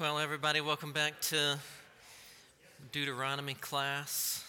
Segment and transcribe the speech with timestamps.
[0.00, 1.58] Well, everybody, welcome back to
[2.90, 4.42] Deuteronomy class.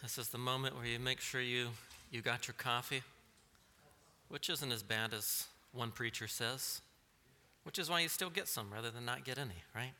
[0.00, 1.70] This is the moment where you make sure you,
[2.12, 3.02] you got your coffee,
[4.28, 6.82] which isn't as bad as one preacher says,
[7.64, 9.90] which is why you still get some rather than not get any, right?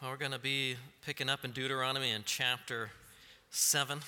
[0.00, 0.74] Well, we're going to be
[1.06, 2.90] picking up in Deuteronomy in chapter
[3.50, 4.00] 7.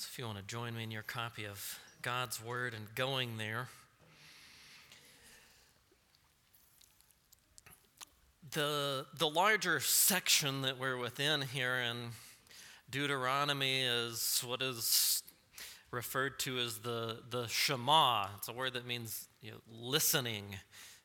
[0.00, 3.36] So if you want to join me in your copy of God's Word and going
[3.36, 3.68] there,
[8.52, 12.12] the, the larger section that we're within here in
[12.90, 15.22] Deuteronomy is what is
[15.90, 18.28] referred to as the, the Shema.
[18.38, 20.44] It's a word that means you know, listening.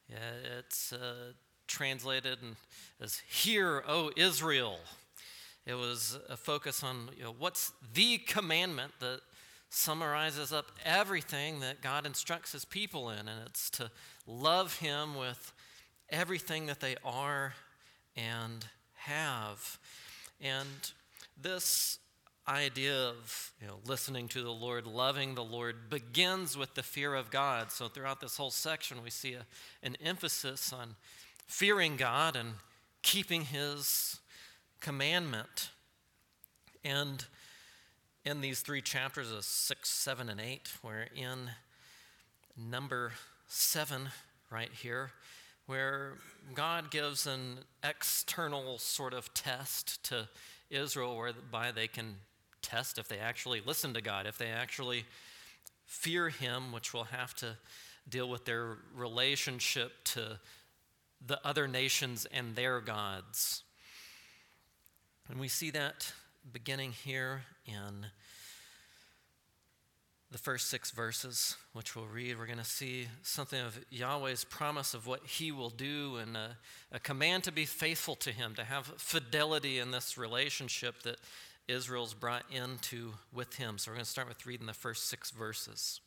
[0.10, 1.34] Yeah, it's uh,
[1.68, 2.38] translated
[3.02, 4.80] as Hear, O Israel.
[5.66, 9.22] It was a focus on you know, what's the commandment that
[9.70, 13.92] summarizes up everything that God instructs his people in, and it's to
[14.28, 15.54] love him with
[16.10, 17.54] everything that they are
[18.16, 19.80] and have.
[20.40, 20.92] And
[21.40, 22.00] this
[22.48, 27.16] idea of you know, listening to the Lord, loving the Lord, begins with the fear
[27.16, 27.72] of God.
[27.72, 29.46] So throughout this whole section, we see a,
[29.82, 30.96] an emphasis on
[31.48, 32.54] fearing God and
[33.02, 34.20] keeping his
[34.86, 35.72] commandment.
[36.84, 37.26] And
[38.24, 41.50] in these three chapters of 6, 7, and 8, we're in
[42.56, 43.14] number
[43.48, 44.10] 7
[44.52, 45.10] right here,
[45.66, 46.20] where
[46.54, 50.30] God gives an external sort of test to
[50.70, 52.18] Israel whereby they can
[52.62, 55.06] test if they actually listen to God, if they actually
[55.86, 57.58] fear Him, which will have to
[58.08, 60.40] deal with their relationship to
[61.26, 63.64] the other nations and their gods.
[65.30, 66.14] And we see that
[66.54, 68.06] beginning here in
[70.32, 72.38] the first six verses, which we'll read.
[72.38, 76.58] We're going to see something of Yahweh's promise of what he will do and a,
[76.92, 81.18] a, command to be faithful to him, to have fidelity in this relationship that
[81.68, 83.80] Israel's brought into with him.
[83.80, 86.02] So we're going to start with reading the first six verses.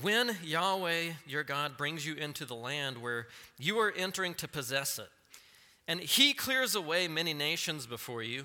[0.00, 3.26] When Yahweh your God brings you into the land where
[3.58, 5.08] you are entering to possess it,
[5.88, 8.44] and he clears away many nations before you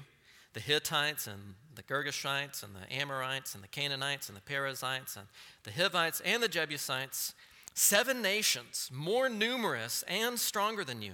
[0.54, 5.26] the Hittites and the Girgashites and the Amorites and the Canaanites and the Perizzites and
[5.64, 7.34] the Hivites and the Jebusites,
[7.74, 11.14] seven nations more numerous and stronger than you.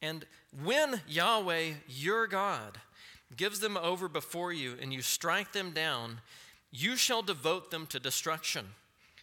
[0.00, 0.24] And
[0.64, 2.78] when Yahweh your God
[3.36, 6.20] gives them over before you and you strike them down,
[6.70, 8.68] you shall devote them to destruction.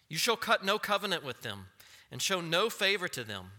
[0.08, 1.68] You shall cut no covenant with them
[2.12, 3.52] and show no favor to them.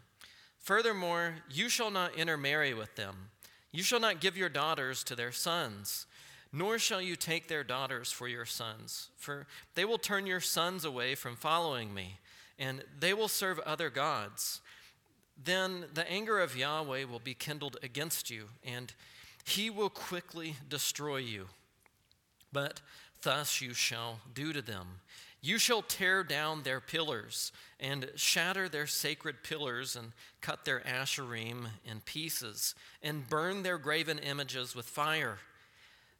[0.66, 3.30] Furthermore, you shall not intermarry with them.
[3.70, 6.06] You shall not give your daughters to their sons,
[6.52, 9.46] nor shall you take their daughters for your sons, for
[9.76, 12.18] they will turn your sons away from following me,
[12.58, 14.60] and they will serve other gods.
[15.40, 18.92] Then the anger of Yahweh will be kindled against you, and
[19.44, 21.46] he will quickly destroy you.
[22.52, 22.80] But
[23.22, 24.98] thus you shall do to them.
[25.40, 31.66] You shall tear down their pillars and shatter their sacred pillars and cut their asherim
[31.84, 35.38] in pieces and burn their graven images with fire.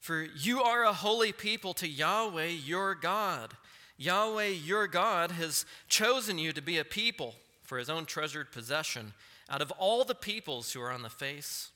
[0.01, 3.55] For you are a holy people to Yahweh your God.
[3.97, 9.15] Yahweh your God has chosen you to be a people for his own treasured possession
[9.49, 11.71] out of all the peoples who are on the face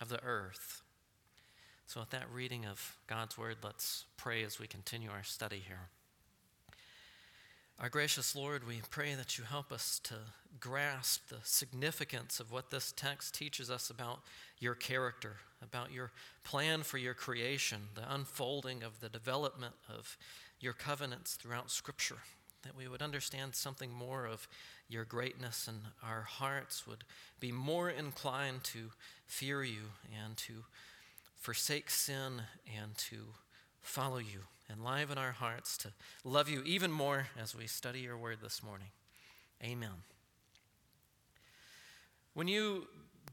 [0.00, 0.82] of the earth.
[1.86, 5.90] So, with that reading of God's word, let's pray as we continue our study here.
[7.78, 10.14] Our gracious Lord, we pray that you help us to
[10.58, 14.20] grasp the significance of what this text teaches us about
[14.58, 16.10] your character, about your
[16.42, 20.16] plan for your creation, the unfolding of the development of
[20.58, 22.16] your covenants throughout Scripture,
[22.62, 24.48] that we would understand something more of
[24.88, 27.04] your greatness and our hearts would
[27.40, 28.90] be more inclined to
[29.26, 29.90] fear you
[30.24, 30.64] and to
[31.38, 32.40] forsake sin
[32.74, 33.18] and to
[33.82, 35.92] follow you enliven our hearts to
[36.24, 38.88] love you even more as we study your word this morning.
[39.62, 40.02] Amen.
[42.34, 42.86] When you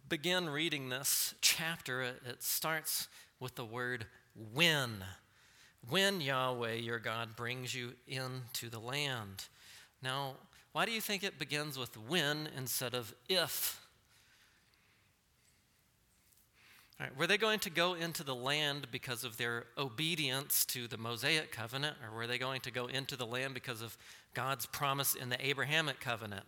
[0.07, 3.07] begin reading this chapter, it starts
[3.39, 4.05] with the word
[4.53, 5.03] when.
[5.89, 9.45] When Yahweh your God brings you into the land.
[10.01, 10.35] Now,
[10.71, 13.82] why do you think it begins with when instead of if?
[16.99, 20.97] Right, were they going to go into the land because of their obedience to the
[20.97, 23.97] Mosaic covenant, or were they going to go into the land because of
[24.33, 26.45] God's promise in the Abrahamic covenant?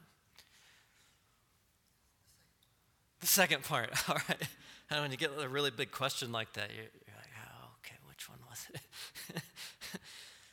[3.21, 4.47] The second part, all right.
[4.91, 8.29] And when you get a really big question like that, you're, like, oh, okay, which
[8.29, 9.41] one was it?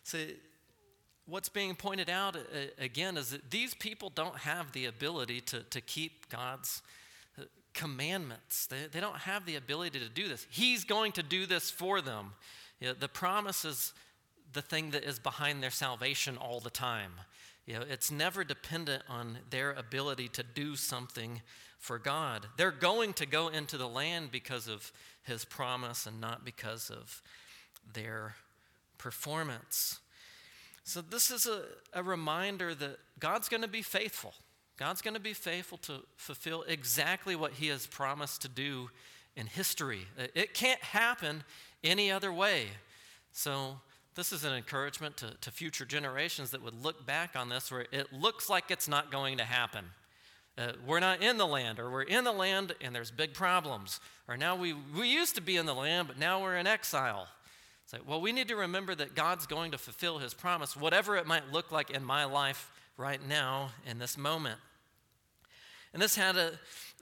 [0.05, 0.19] So,
[1.25, 2.41] what's being pointed out uh,
[2.79, 6.83] again is that these people don't have the ability to, to keep God's
[7.75, 8.67] commandments.
[8.67, 10.47] They, they don't have the ability to do this.
[10.51, 12.33] He's going to do this for them.
[12.81, 13.93] You know, the promise is
[14.53, 17.13] the thing that is behind their salvation all the time.
[17.67, 21.43] You know, it's never dependent on their ability to do something
[21.79, 22.47] for God.
[22.57, 24.93] They're going to go into the land because of
[25.23, 27.23] his promise and not because of
[27.93, 28.35] their
[28.99, 30.01] performance.
[30.85, 34.35] So, this is a, a reminder that God's going to be faithful.
[34.83, 38.91] God's going to be faithful to fulfill exactly what he has promised to do
[39.37, 40.09] in history.
[40.35, 41.45] It can't happen
[41.85, 42.67] any other way.
[43.31, 43.77] So,
[44.17, 47.87] this is an encouragement to, to future generations that would look back on this where
[47.93, 49.85] it looks like it's not going to happen.
[50.59, 54.01] Uh, we're not in the land, or we're in the land and there's big problems.
[54.27, 57.29] Or now we, we used to be in the land, but now we're in exile.
[57.85, 61.17] It's like, well, we need to remember that God's going to fulfill his promise, whatever
[61.17, 64.59] it might look like in my life right now in this moment.
[65.93, 66.53] And this had a,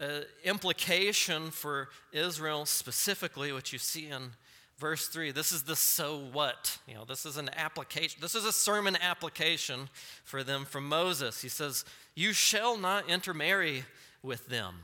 [0.00, 4.32] a implication for Israel specifically, which you see in
[4.80, 8.46] verse 3 this is the so what you know this is an application this is
[8.46, 9.90] a sermon application
[10.24, 11.42] for them from moses.
[11.42, 11.84] He says
[12.14, 13.84] you shall not intermarry
[14.22, 14.76] with them.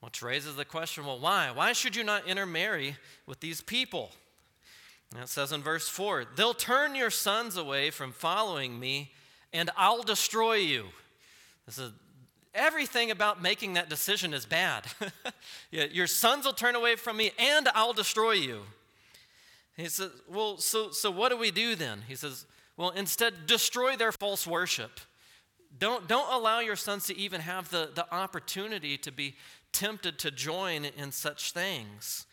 [0.00, 1.52] Which raises the question well why?
[1.52, 4.10] Why should you not intermarry with these people?
[5.14, 9.12] And it says in verse 4 they'll turn your sons away from following me
[9.52, 10.86] and i'll destroy you.
[11.66, 11.92] This is
[12.54, 14.84] everything about making that decision is bad.
[15.70, 18.62] your sons will turn away from me and I'll destroy you.
[19.76, 22.02] He says, Well, so, so what do we do then?
[22.08, 22.46] He says,
[22.76, 25.00] Well, instead, destroy their false worship.
[25.78, 29.36] Don't, don't allow your sons to even have the, the opportunity to be
[29.72, 32.26] tempted to join in such things.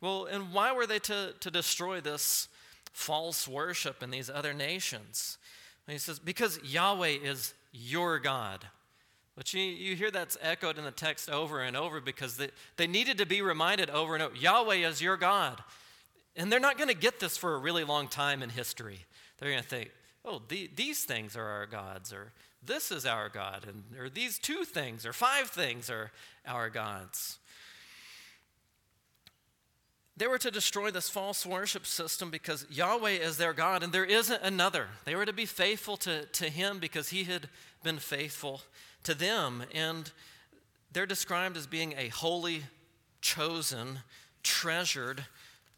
[0.00, 2.48] Well, and why were they to, to destroy this
[2.92, 5.38] false worship in these other nations?
[5.86, 8.66] And he says, Because Yahweh is your God.
[9.36, 12.86] But you, you hear that's echoed in the text over and over because they, they
[12.86, 15.62] needed to be reminded over and over Yahweh is your God.
[16.36, 19.00] And they're not going to get this for a really long time in history.
[19.38, 19.90] They're going to think,
[20.24, 22.32] oh, the, these things are our gods, or
[22.64, 26.10] this is our God, and, or these two things, or five things are
[26.46, 27.38] our gods.
[30.16, 34.04] They were to destroy this false worship system because Yahweh is their God and there
[34.04, 34.86] isn't another.
[35.04, 37.48] They were to be faithful to, to Him because He had
[37.84, 38.62] been faithful
[39.04, 39.62] to them.
[39.72, 40.10] And
[40.92, 42.64] they're described as being a holy,
[43.20, 44.00] chosen,
[44.42, 45.24] treasured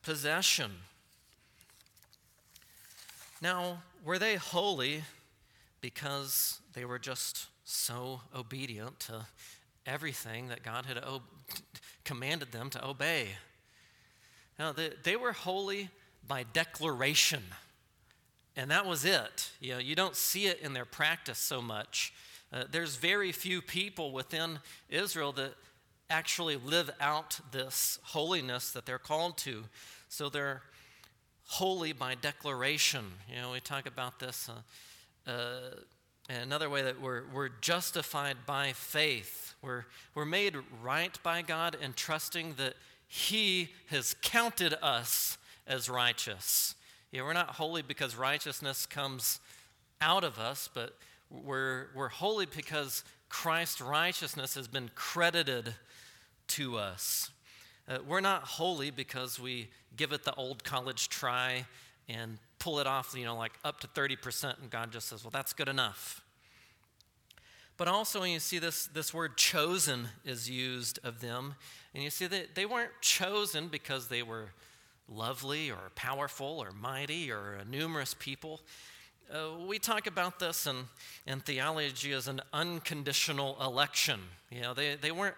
[0.03, 0.71] possession.
[3.43, 5.03] Now, were they holy
[5.81, 9.27] because they were just so obedient to
[9.85, 10.99] everything that God had
[12.05, 13.29] commanded them to obey?
[14.59, 15.91] Now, they, they were holy
[16.27, 17.43] by declaration.
[18.57, 19.51] And that was it.
[19.61, 22.13] You know, you don't see it in their practice so much.
[22.53, 25.55] Uh, there's very few people within Israel that
[26.09, 29.65] actually live out this holiness that they're called to.
[30.09, 30.63] So they're
[31.49, 33.05] holy by declaration.
[33.29, 34.49] You know, we talk about this.
[34.49, 35.77] Uh, uh,
[36.29, 39.55] another way that we're, we're justified by faith.
[39.61, 42.75] We're, we're made right by God and trusting that
[43.07, 45.37] He has counted us
[45.67, 46.75] as righteous.
[47.25, 49.41] We're not holy because righteousness comes
[50.01, 50.97] out of us, but
[51.31, 55.75] we're, we're holy because Christ's righteousness has been credited
[56.49, 57.31] to us.
[57.89, 61.67] Uh, we're not holy because we give it the old college try
[62.09, 65.31] and pull it off, you know, like up to 30%, and God just says, well,
[65.31, 66.23] that's good enough.
[67.77, 71.55] But also, when you see this, this word chosen is used of them,
[71.95, 74.51] and you see that they weren't chosen because they were
[75.09, 78.61] lovely or powerful or mighty or numerous people.
[79.33, 80.77] Uh, we talk about this in,
[81.27, 84.21] in theology as an unconditional election.
[84.51, 85.37] You know, they, they weren't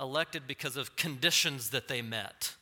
[0.00, 2.54] elected because of conditions that they met.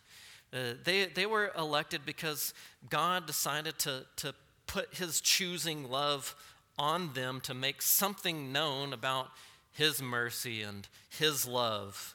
[0.52, 2.52] Uh, they, they were elected because
[2.90, 4.34] God decided to, to
[4.66, 6.34] put his choosing love
[6.78, 9.28] on them to make something known about
[9.72, 12.14] his mercy and his love.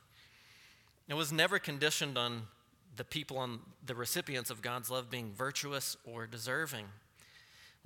[1.07, 2.43] It was never conditioned on
[2.97, 6.85] the people on the recipients of God's love being virtuous or deserving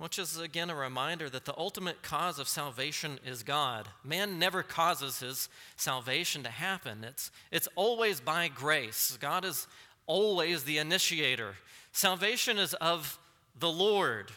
[0.02, 3.88] which is again a reminder that the ultimate cause of salvation is God.
[4.02, 9.16] Man never causes his salvation to happen, it's, it's always by grace.
[9.20, 9.68] God is
[10.08, 11.54] always the initiator.
[11.92, 13.16] Salvation is of
[13.56, 14.32] the Lord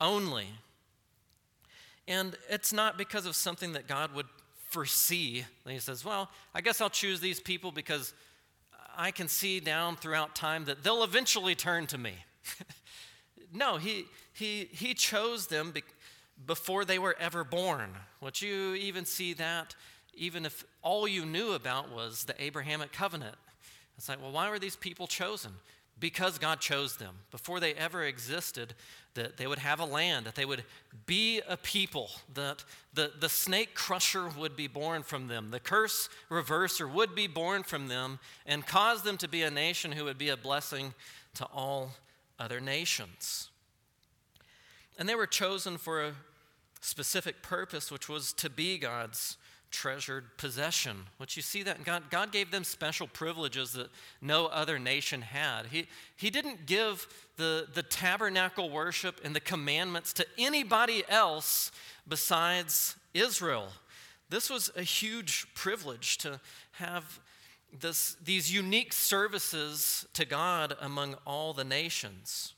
[0.00, 0.48] only.
[2.08, 4.26] And it's not because of something that God would
[4.68, 5.44] foresee.
[5.66, 8.12] He says, Well, I guess I'll choose these people because
[8.96, 12.14] I can see down throughout time that they'll eventually turn to me.
[13.52, 15.82] no, he, he, he chose them be,
[16.46, 17.90] before they were ever born.
[18.20, 19.74] Which you even see that
[20.16, 23.36] even if all you knew about was the Abrahamic covenant.
[23.96, 25.52] It's like, well, why were these people chosen?
[25.98, 27.14] Because God chose them.
[27.30, 28.74] Before they ever existed,
[29.14, 30.64] that they would have a land, that they would
[31.06, 36.08] be a people, that the, the snake crusher would be born from them, the curse
[36.28, 40.18] reverser would be born from them, and cause them to be a nation who would
[40.18, 40.94] be a blessing
[41.34, 41.90] to all
[42.38, 43.50] other nations.
[44.98, 46.14] And they were chosen for a
[46.80, 49.36] specific purpose, which was to be God's
[49.74, 50.96] treasured possession.
[51.18, 53.90] Which you see that God, God gave them special privileges that
[54.22, 55.66] no other nation had.
[55.66, 61.72] He, he didn't give the, the tabernacle worship and the commandments to anybody else
[62.08, 63.68] besides Israel.
[64.30, 66.40] This was a huge privilege to
[66.72, 67.20] have
[67.78, 72.54] this, these unique services to God among all the nations.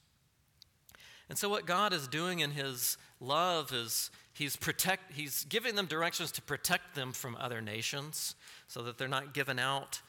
[1.28, 5.86] And so, what God is doing in His love is He's, protect, he's giving them
[5.86, 8.34] directions to protect them from other nations
[8.68, 10.02] so that they're not given out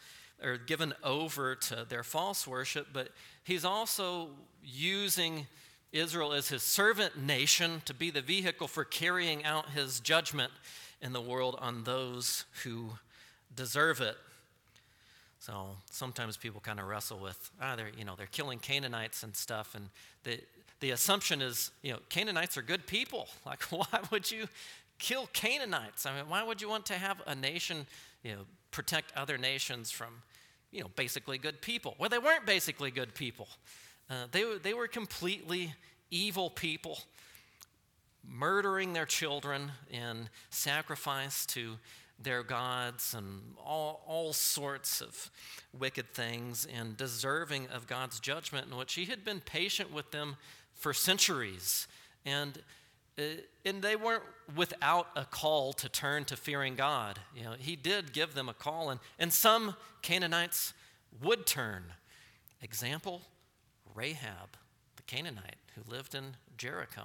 [0.43, 3.09] or given over to their false worship, but
[3.43, 4.27] He's also
[4.61, 5.47] using
[5.93, 10.51] Israel as His servant nation to be the vehicle for carrying out His judgment
[11.01, 12.89] in the world on those who
[13.55, 14.17] deserve it.
[15.39, 19.35] So sometimes people kind of wrestle with, ah, they're, you know, they're killing Canaanites and
[19.35, 19.89] stuff, and
[20.23, 20.39] the,
[20.79, 23.27] the assumption is, you know, Canaanites are good people.
[23.45, 24.47] Like, why would you
[24.99, 26.05] kill Canaanites?
[26.05, 27.87] I mean, why would you want to have a nation,
[28.23, 28.41] you know,
[28.71, 30.21] protect other nations from,
[30.71, 31.95] you know, basically good people?
[31.97, 33.47] Well, they weren't basically good people.
[34.09, 35.73] Uh, they, they were completely
[36.11, 36.99] evil people,
[38.27, 41.75] murdering their children in sacrifice to
[42.19, 45.29] their gods and all, all sorts of
[45.77, 50.37] wicked things and deserving of God's judgment, in which He had been patient with them
[50.77, 51.87] for centuries.
[52.25, 52.59] And,
[53.17, 53.23] uh,
[53.65, 54.23] and they weren't
[54.55, 57.19] without a call to turn to fearing God.
[57.35, 60.73] You know, He did give them a call, and, and some Canaanites
[61.21, 61.83] would turn.
[62.61, 63.21] Example
[63.93, 64.57] Rahab,
[64.95, 67.03] the Canaanite who lived in Jericho.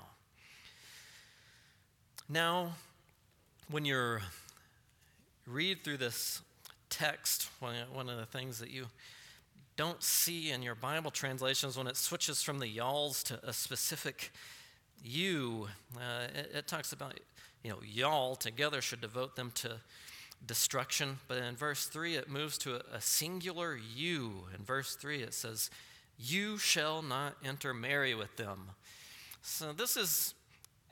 [2.29, 2.73] Now,
[3.71, 4.23] when you're
[5.47, 6.41] read through this
[6.89, 8.87] text, one of the things that you
[9.83, 14.31] don't see in your Bible translations when it switches from the y'alls to a specific
[15.03, 17.19] you, uh, it, it, talks about,
[17.65, 19.73] you know, y'all together should devote them to
[20.47, 21.19] destruction.
[21.27, 24.45] But in verse 3, it moves to a, a singular you.
[24.57, 25.69] In verse 3, it says,
[26.17, 28.71] You shall not intermarry with them.
[29.43, 30.33] So this is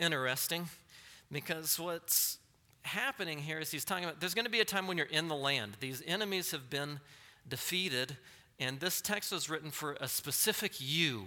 [0.00, 0.68] interesting
[1.30, 2.38] because what's
[2.82, 5.28] happening here is he's talking about there's going to be a time when you're in
[5.28, 5.76] the land.
[5.78, 6.98] These enemies have been
[7.48, 8.16] defeated,
[8.60, 11.26] and this text was written for a specific you,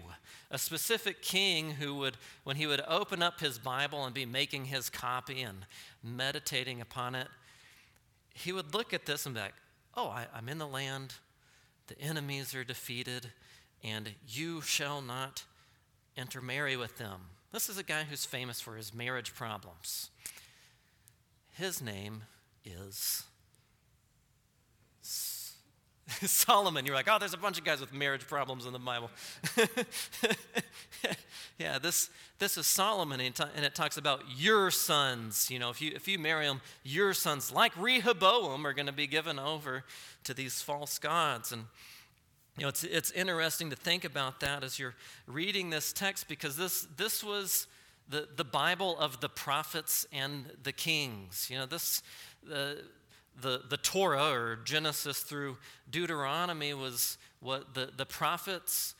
[0.51, 4.65] a specific king who would, when he would open up his Bible and be making
[4.65, 5.65] his copy and
[6.03, 7.27] meditating upon it,
[8.35, 9.55] he would look at this and be like,
[9.95, 11.15] oh, I, I'm in the land,
[11.87, 13.31] the enemies are defeated,
[13.83, 15.43] and you shall not
[16.15, 17.19] intermarry with them.
[17.51, 20.11] This is a guy who's famous for his marriage problems.
[21.51, 22.23] His name
[22.63, 23.23] is
[26.25, 26.85] Solomon.
[26.85, 29.09] You're like, oh, there's a bunch of guys with marriage problems in the Bible.
[31.57, 35.49] yeah, this, this is Solomon, and it talks about your sons.
[35.49, 38.91] You know, if you, if you marry them, your sons, like Rehoboam, are going to
[38.91, 39.83] be given over
[40.25, 41.51] to these false gods.
[41.51, 41.63] And,
[42.57, 44.95] you know, it's, it's interesting to think about that as you're
[45.25, 47.67] reading this text because this, this was
[48.09, 51.47] the, the Bible of the prophets and the kings.
[51.49, 52.03] You know, this,
[52.43, 52.83] the,
[53.41, 55.57] the, the Torah or Genesis through
[55.89, 58.95] Deuteronomy was what the, the prophets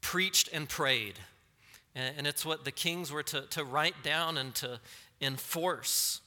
[0.00, 1.14] preached and prayed.
[1.94, 4.80] And, and it's what the kings were to, to write down and to
[5.20, 6.20] enforce.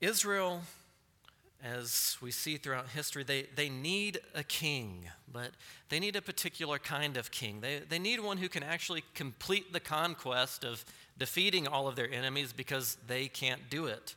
[0.00, 0.62] Israel
[1.64, 5.52] as we see throughout history, they, they need a king, but
[5.88, 7.60] they need a particular kind of king.
[7.60, 10.84] They, they need one who can actually complete the conquest of
[11.18, 14.14] defeating all of their enemies because they can't do it.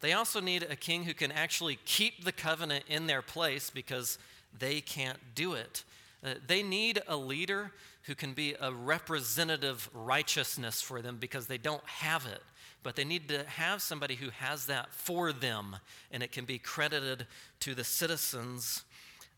[0.00, 4.18] They also need a king who can actually keep the covenant in their place because
[4.58, 5.84] they can't do it.
[6.24, 11.58] Uh, they need a leader who can be a representative righteousness for them because they
[11.58, 12.42] don't have it
[12.86, 15.74] but they need to have somebody who has that for them,
[16.12, 17.26] and it can be credited
[17.58, 18.84] to the citizens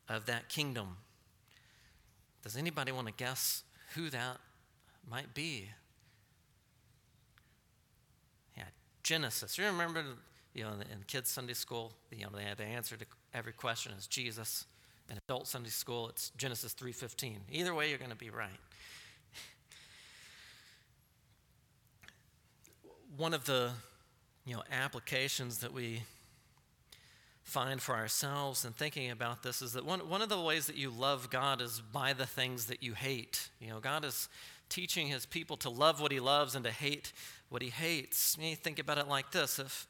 [0.06, 0.98] of that kingdom.
[2.42, 3.62] Does anybody want to guess
[3.94, 4.36] who that
[5.10, 5.70] might be?
[8.54, 8.64] Yeah,
[9.08, 9.56] Genesis.
[9.56, 10.04] You remember,
[10.52, 14.66] you know, in kids' Sunday school, you know, the answer to every question is Jesus.
[15.10, 17.38] In adult Sunday school, it's Genesis 3:15.
[17.50, 18.60] Either way, you're going to be right.
[23.16, 23.70] One of the
[24.44, 26.02] you know, applications that we
[27.44, 30.76] find for ourselves in thinking about this is that one, one of the ways that
[30.76, 33.48] you love God is by the things that you hate.
[33.58, 34.28] You know, God is
[34.68, 37.12] teaching his people to love what he loves and to hate
[37.48, 38.36] what he hates.
[38.40, 39.86] You think about it like this if,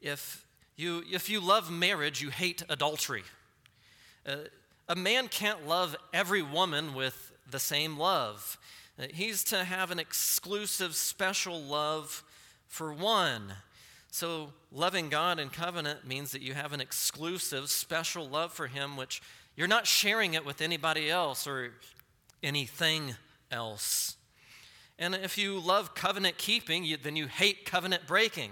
[0.00, 0.46] if,
[0.76, 3.24] you, if you love marriage, you hate adultery.
[4.26, 4.36] Uh,
[4.88, 8.58] a man can't love every woman with the same love.
[8.98, 12.22] Uh, he's to have an exclusive, special love
[12.68, 13.54] for one.
[14.10, 18.96] So, loving God in covenant means that you have an exclusive, special love for Him,
[18.96, 19.20] which
[19.56, 21.72] you're not sharing it with anybody else or
[22.40, 23.16] anything
[23.54, 24.16] else.
[24.98, 28.50] And if you love covenant keeping, you, then you hate covenant breaking.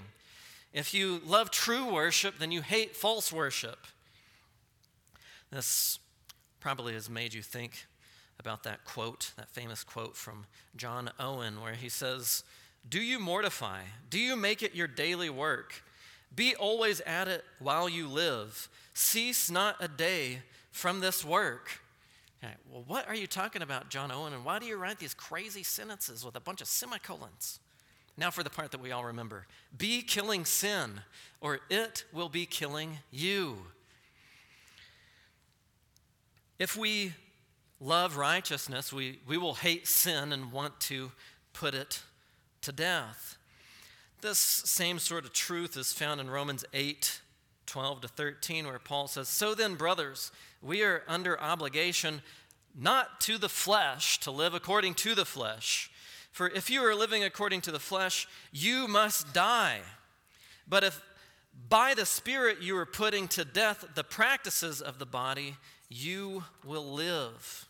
[0.72, 3.86] If you love true worship, then you hate false worship.
[5.50, 5.98] This
[6.60, 7.86] probably has made you think
[8.40, 12.42] about that quote, that famous quote from John Owen, where he says,
[12.88, 13.80] do you mortify?
[14.10, 15.84] Do you make it your daily work?
[16.34, 18.68] Be always at it while you live.
[18.94, 20.40] Cease not a day
[20.70, 21.81] from this work.
[22.42, 25.14] Okay, well, what are you talking about, John Owen, and why do you write these
[25.14, 27.60] crazy sentences with a bunch of semicolons?
[28.16, 29.46] Now, for the part that we all remember
[29.76, 31.00] be killing sin,
[31.40, 33.58] or it will be killing you.
[36.58, 37.14] If we
[37.80, 41.12] love righteousness, we, we will hate sin and want to
[41.52, 42.02] put it
[42.62, 43.36] to death.
[44.20, 47.21] This same sort of truth is found in Romans 8
[47.72, 52.20] 12 to 13, where Paul says, So then, brothers, we are under obligation
[52.78, 55.90] not to the flesh to live according to the flesh.
[56.32, 59.80] For if you are living according to the flesh, you must die.
[60.68, 61.00] But if
[61.70, 65.56] by the Spirit you are putting to death the practices of the body,
[65.88, 67.66] you will live.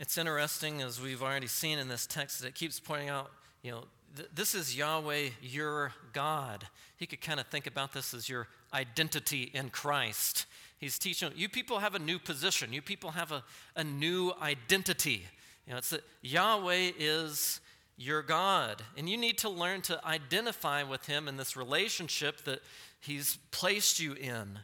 [0.00, 3.30] It's interesting, as we've already seen in this text, that it keeps pointing out,
[3.62, 3.84] you know,
[4.16, 6.66] th- this is Yahweh, your God.
[6.96, 10.46] He could kind of think about this as your identity in Christ.
[10.78, 13.44] He's teaching you people have a new position, you people have a,
[13.76, 15.26] a new identity.
[15.66, 17.60] You know, it's that Yahweh is
[17.96, 22.60] your God, and you need to learn to identify with Him in this relationship that
[23.00, 24.58] He's placed you in.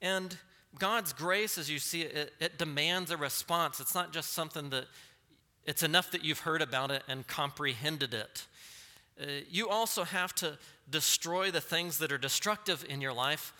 [0.00, 0.36] And
[0.78, 3.80] God's grace, as you see it, it demands a response.
[3.80, 4.86] It's not just something that
[5.66, 8.46] it's enough that you've heard about it and comprehended it.
[9.20, 10.58] Uh, you also have to
[10.90, 13.52] destroy the things that are destructive in your life,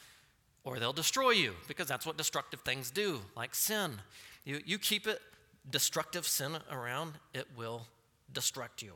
[0.64, 3.92] or they'll destroy you, because that's what destructive things do, like sin.
[4.44, 5.20] You, you keep it,
[5.70, 7.86] destructive sin around, it will
[8.32, 8.92] destruct you.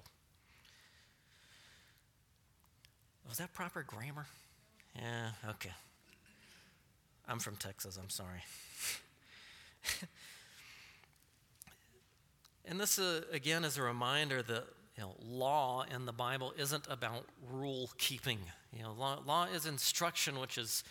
[3.28, 4.26] Was that proper grammar?
[4.96, 5.72] Yeah, okay.
[7.28, 8.42] I'm from Texas, I'm sorry.
[12.64, 14.64] and this, uh, again, is a reminder that
[14.98, 18.40] you know, law in the Bible isn't about rule keeping.
[18.76, 20.82] You know, law, law is instruction, which is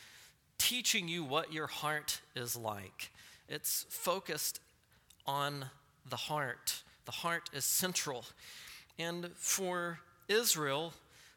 [0.58, 3.12] teaching you what your heart is like.
[3.50, 4.62] It's focused
[5.26, 5.66] on
[6.10, 6.84] the heart.
[7.04, 8.24] The heart is central.
[8.98, 10.94] And for Israel,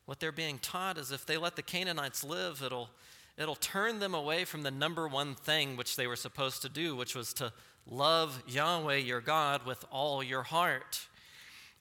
[0.07, 2.91] what they're being taught is if they let the Canaanites live, it'll
[3.37, 6.95] it'll turn them away from the number one thing which they were supposed to do,
[6.95, 7.53] which was to
[7.85, 11.09] love Yahweh your God with all your heart.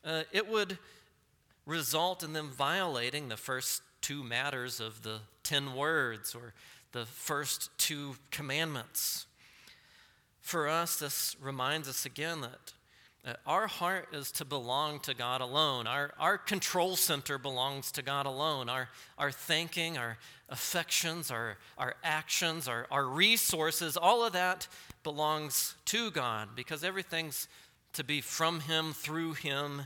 [0.04, 0.78] Uh, it would
[1.66, 6.54] result in them violating the first two matters of the ten words or
[6.92, 9.26] the first two commandments.
[10.42, 12.74] For us, this reminds us again that
[13.26, 15.86] uh, our heart is to belong to God alone.
[15.86, 18.70] Our, our control center belongs to God alone.
[18.70, 24.68] Our, our thinking, our affections, our, our actions, our, our resources, all of that
[25.04, 27.48] belongs to God because everything's
[27.94, 29.84] to be from Him, through Him,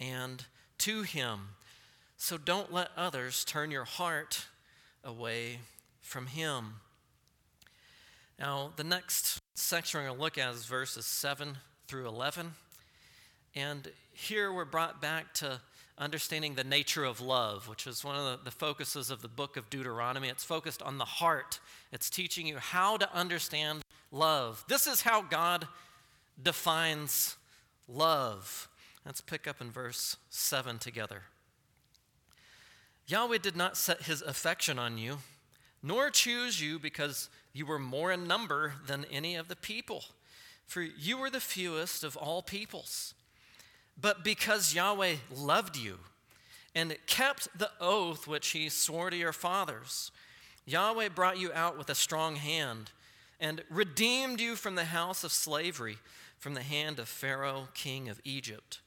[0.00, 0.44] and
[0.78, 1.40] to Him.
[2.16, 4.46] So don't let others turn your heart
[5.02, 5.58] away
[6.00, 6.74] from Him.
[8.38, 12.52] Now, the next section we're going to look at is verses 7 through 11.
[13.54, 15.60] And here we're brought back to
[15.96, 19.70] understanding the nature of love, which is one of the, focuses of the book of
[19.70, 20.28] Deuteronomy.
[20.28, 21.60] It's focused on the heart,
[21.92, 24.64] it's teaching you how to understand love.
[24.68, 25.68] This is how God
[26.42, 27.36] defines
[27.88, 28.68] love.
[29.04, 31.22] Let's pick up in verse 7 together.
[33.06, 35.18] Yahweh did not set his affection on you,
[35.82, 40.04] nor choose you because you were more in number than any of the people,
[40.66, 43.12] for you were the fewest of all peoples.
[44.00, 45.98] But because Yahweh loved you
[46.74, 50.10] and kept the oath which he swore to your fathers,
[50.64, 52.90] Yahweh brought you out with a strong hand.
[53.40, 55.98] and redeemed you from the house of slavery,
[56.44, 58.80] from the hand of Pharaoh, king of Egypt.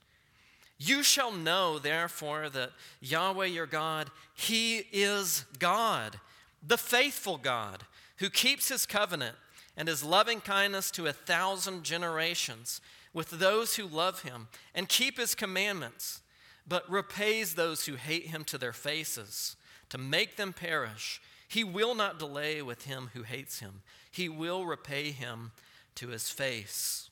[0.77, 2.69] You shall know, therefore, that
[3.01, 6.19] Yahweh your God, He is God,
[6.61, 7.81] the faithful God,
[8.17, 9.37] who keeps His covenant
[9.75, 12.79] and His loving kindness to a thousand generations
[13.11, 16.21] with those who love Him and keep His commandments,
[16.67, 19.55] but repays those who hate Him to their faces,
[19.89, 21.19] to make them perish.
[21.47, 25.53] He will not delay with him who hates him, He will repay him
[25.95, 27.09] to His face.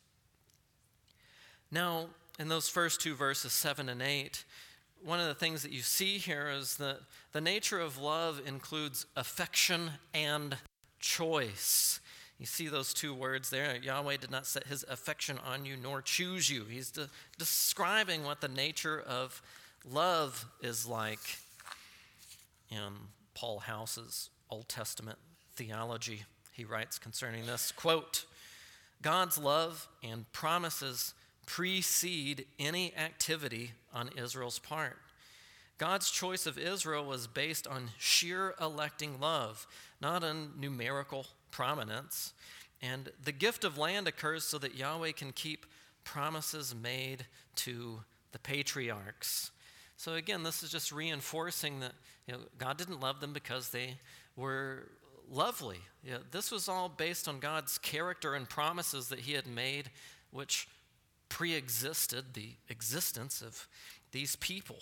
[1.72, 2.08] Now,
[2.40, 4.44] in those first two verses, 7 and 8,
[5.04, 7.00] one of the things that you see here is that
[7.32, 10.58] the nature of love includes affection and
[11.00, 12.00] choice.
[12.40, 13.78] You see those two words there.
[13.78, 16.66] Yahweh did not set his affection on you nor choose you.
[16.66, 19.42] He's de- describing what the nature of
[19.90, 21.38] love is like
[22.70, 22.92] in
[23.36, 25.20] Paul House's Old Testament
[25.56, 26.24] theology.
[26.52, 28.26] He writes concerning this quote,
[29.02, 31.14] God's love and promises
[31.46, 34.98] precede any activity on Israel's part.
[35.78, 39.68] God's choice of Israel was based on sheer electing love,
[40.02, 42.34] not on numerical prominence.
[42.82, 45.66] And the gift of land occurs so that Yahweh can keep
[46.04, 48.00] promises made to
[48.32, 49.52] the patriarchs.
[49.98, 51.94] So again, this is just reinforcing that
[52.28, 53.98] you know, God didn't love them because they
[54.36, 54.90] were
[55.32, 55.80] lovely.
[56.04, 59.90] You know, this was all based on God's character and promises that He had made,
[60.32, 60.68] which
[61.36, 63.68] pre-existed the existence of
[64.14, 64.78] these people.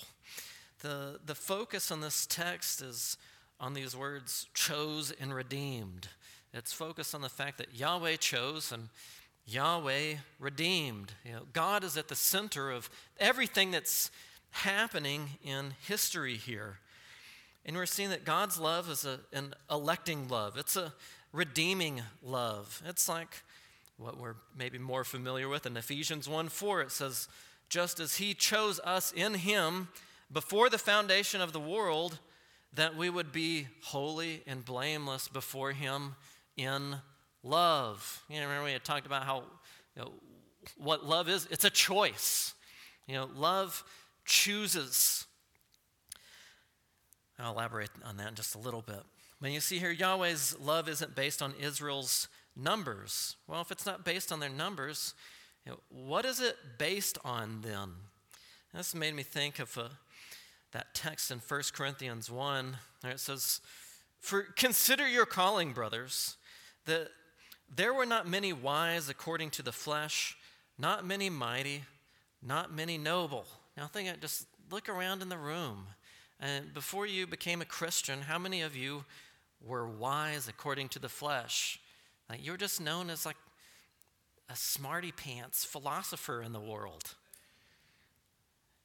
[0.81, 3.17] The, the focus on this text is
[3.59, 6.09] on these words chose and redeemed.
[6.53, 8.89] It's focused on the fact that Yahweh chose and
[9.47, 11.13] Yahweh redeemed.
[11.25, 12.87] You know, God is at the center of
[13.19, 14.11] everything that's
[14.51, 16.77] happening in history here.
[17.65, 20.93] And we're seeing that God's love is a, an electing love, it's a
[21.31, 22.79] redeeming love.
[22.85, 23.41] It's like
[23.97, 27.27] what we're maybe more familiar with in Ephesians 1 4, it says,
[27.69, 29.89] Just as He chose us in Him
[30.32, 32.19] before the foundation of the world,
[32.73, 36.15] that we would be holy and blameless before Him
[36.58, 36.95] in
[37.43, 38.23] love.
[38.29, 39.43] You know, remember we had talked about how,
[39.95, 40.12] you know,
[40.77, 41.47] what love is?
[41.51, 42.53] It's a choice.
[43.08, 43.84] You know, love
[44.25, 45.25] chooses.
[47.38, 49.01] I'll elaborate on that in just a little bit.
[49.39, 53.35] When you see here, Yahweh's love isn't based on Israel's numbers.
[53.47, 55.13] Well, if it's not based on their numbers,
[55.65, 57.89] you know, what is it based on then?
[58.73, 59.89] This made me think of uh,
[60.71, 63.61] that text in 1 Corinthians 1, where it says,
[64.19, 66.37] For consider your calling, brothers,
[66.85, 67.09] that
[67.73, 70.35] there were not many wise according to the flesh,
[70.77, 71.83] not many mighty,
[72.41, 73.45] not many noble.
[73.77, 75.87] Now think, just look around in the room.
[76.39, 79.05] And before you became a Christian, how many of you
[79.65, 81.79] were wise according to the flesh?
[82.29, 83.38] Like you're just known as like
[84.49, 87.15] a smarty pants philosopher in the world.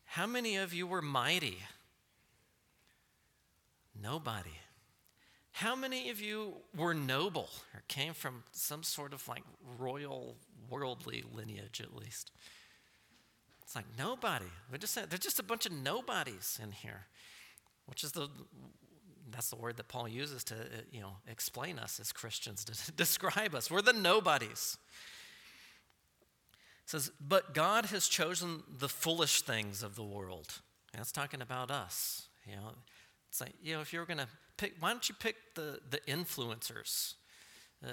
[0.05, 1.59] How many of you were mighty?
[4.01, 4.59] Nobody.
[5.53, 9.43] How many of you were noble or came from some sort of like
[9.79, 10.37] royal
[10.71, 12.31] worldly lineage at least?
[13.63, 14.47] It's like nobody.
[14.73, 17.07] We just there's just a bunch of nobodies in here,
[17.87, 18.29] which is the
[19.31, 22.93] that's the word that Paul uses to, uh, you know, explain us as Christians, to
[22.93, 23.71] describe us.
[23.71, 24.77] We're the nobodies.
[26.85, 30.61] It says, but God has chosen the foolish things of the world.
[30.93, 32.29] And it's talking about us.
[32.47, 32.73] You know,
[33.29, 35.99] it's like, you know, if you're going to pick, why don't you pick the, the
[36.09, 37.15] influencers,
[37.85, 37.91] uh,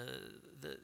[0.60, 0.78] the,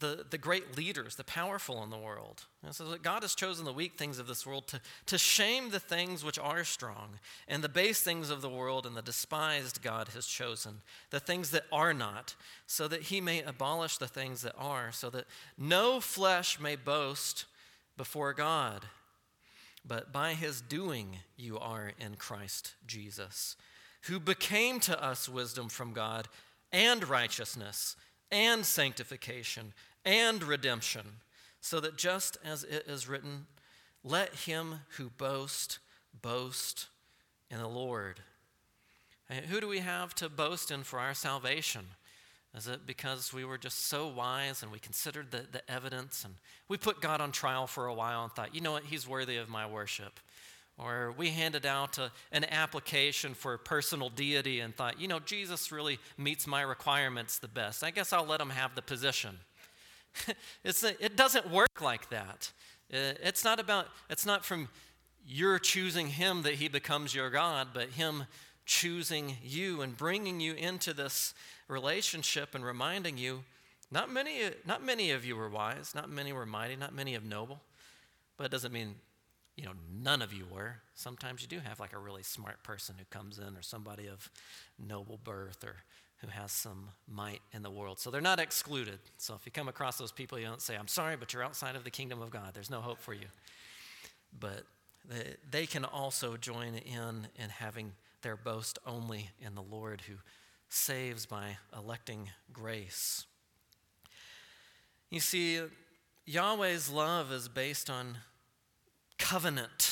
[0.00, 2.44] the, the great leaders, the powerful in the world.
[2.64, 5.80] And so God has chosen the weak things of this world to, to shame the
[5.80, 10.08] things which are strong, and the base things of the world and the despised God
[10.14, 12.34] has chosen, the things that are not,
[12.66, 17.46] so that he may abolish the things that are, so that no flesh may boast
[17.96, 18.82] before God.
[19.86, 23.56] But by his doing you are in Christ Jesus,
[24.02, 26.28] who became to us wisdom from God
[26.72, 27.96] and righteousness
[28.30, 29.72] and sanctification
[30.04, 31.20] and redemption,
[31.60, 33.46] so that just as it is written,
[34.04, 35.78] let him who boast
[36.22, 36.86] boast
[37.50, 38.20] in the Lord.
[39.28, 41.86] And who do we have to boast in for our salvation?
[42.56, 46.34] Is it because we were just so wise and we considered the, the evidence and
[46.66, 49.36] we put God on trial for a while and thought, you know what, he's worthy
[49.36, 50.18] of my worship?
[50.78, 55.70] Or we handed out a, an application for personal deity and thought, you know, Jesus
[55.70, 57.84] really meets my requirements the best.
[57.84, 59.38] I guess I'll let him have the position.
[60.64, 62.52] it's a, it doesn't work like that.
[62.92, 64.68] Uh, it's not about, it's not from
[65.26, 68.24] your choosing him that he becomes your God, but him
[68.64, 71.34] choosing you and bringing you into this
[71.68, 73.44] relationship and reminding you
[73.90, 77.24] Not many, not many of you were wise, not many were mighty, not many of
[77.24, 77.60] noble.
[78.36, 78.96] But it doesn't mean,
[79.56, 80.76] you know, none of you were.
[80.94, 84.30] Sometimes you do have like a really smart person who comes in, or somebody of
[84.78, 85.76] noble birth, or
[86.18, 87.98] who has some might in the world.
[87.98, 88.98] So they're not excluded.
[89.18, 91.76] So if you come across those people, you don't say, I'm sorry, but you're outside
[91.76, 92.54] of the kingdom of God.
[92.54, 93.26] There's no hope for you.
[94.38, 94.64] But
[95.50, 100.14] they, can also join in in having their boast only in the Lord who
[100.68, 103.24] saves by electing grace.
[105.10, 105.60] You see,
[106.26, 108.18] Yahweh's love is based on
[109.18, 109.87] covenant.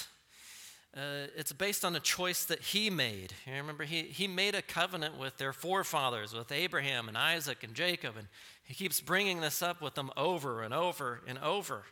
[0.97, 3.35] Uh, it's based on a choice that he made.
[3.47, 7.75] You remember, he, he made a covenant with their forefathers, with Abraham and Isaac and
[7.75, 8.29] Jacob, and
[8.65, 11.83] he keeps bringing this up with them over and over and over.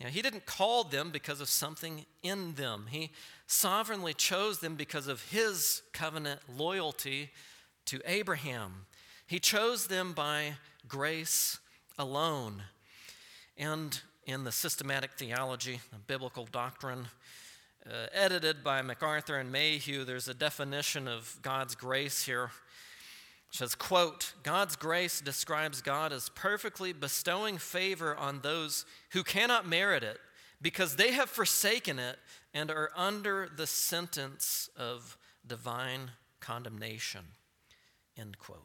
[0.00, 2.86] You know, he didn't call them because of something in them.
[2.90, 3.12] He
[3.46, 7.30] sovereignly chose them because of his covenant loyalty
[7.84, 8.86] to Abraham.
[9.24, 10.54] He chose them by
[10.88, 11.60] grace
[11.96, 12.64] alone.
[13.56, 17.06] And in the systematic theology, the biblical doctrine,
[17.86, 22.50] uh, edited by MacArthur and Mayhew, there's a definition of God's grace here.
[23.50, 29.68] It says, quote, God's grace describes God as perfectly bestowing favor on those who cannot
[29.68, 30.18] merit it
[30.60, 32.18] because they have forsaken it
[32.54, 37.22] and are under the sentence of divine condemnation.
[38.16, 38.58] End quote.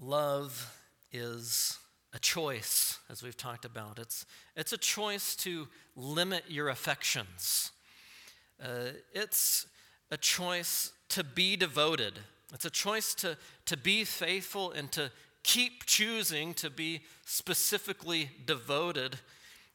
[0.00, 0.74] Love
[1.12, 1.78] is
[2.12, 3.98] a choice, as we've talked about.
[3.98, 4.26] It's,
[4.56, 7.72] it's a choice to limit your affections.
[8.62, 9.66] Uh, it's
[10.10, 12.18] a choice to be devoted.
[12.52, 15.10] It's a choice to, to be faithful and to
[15.42, 19.18] keep choosing to be specifically devoted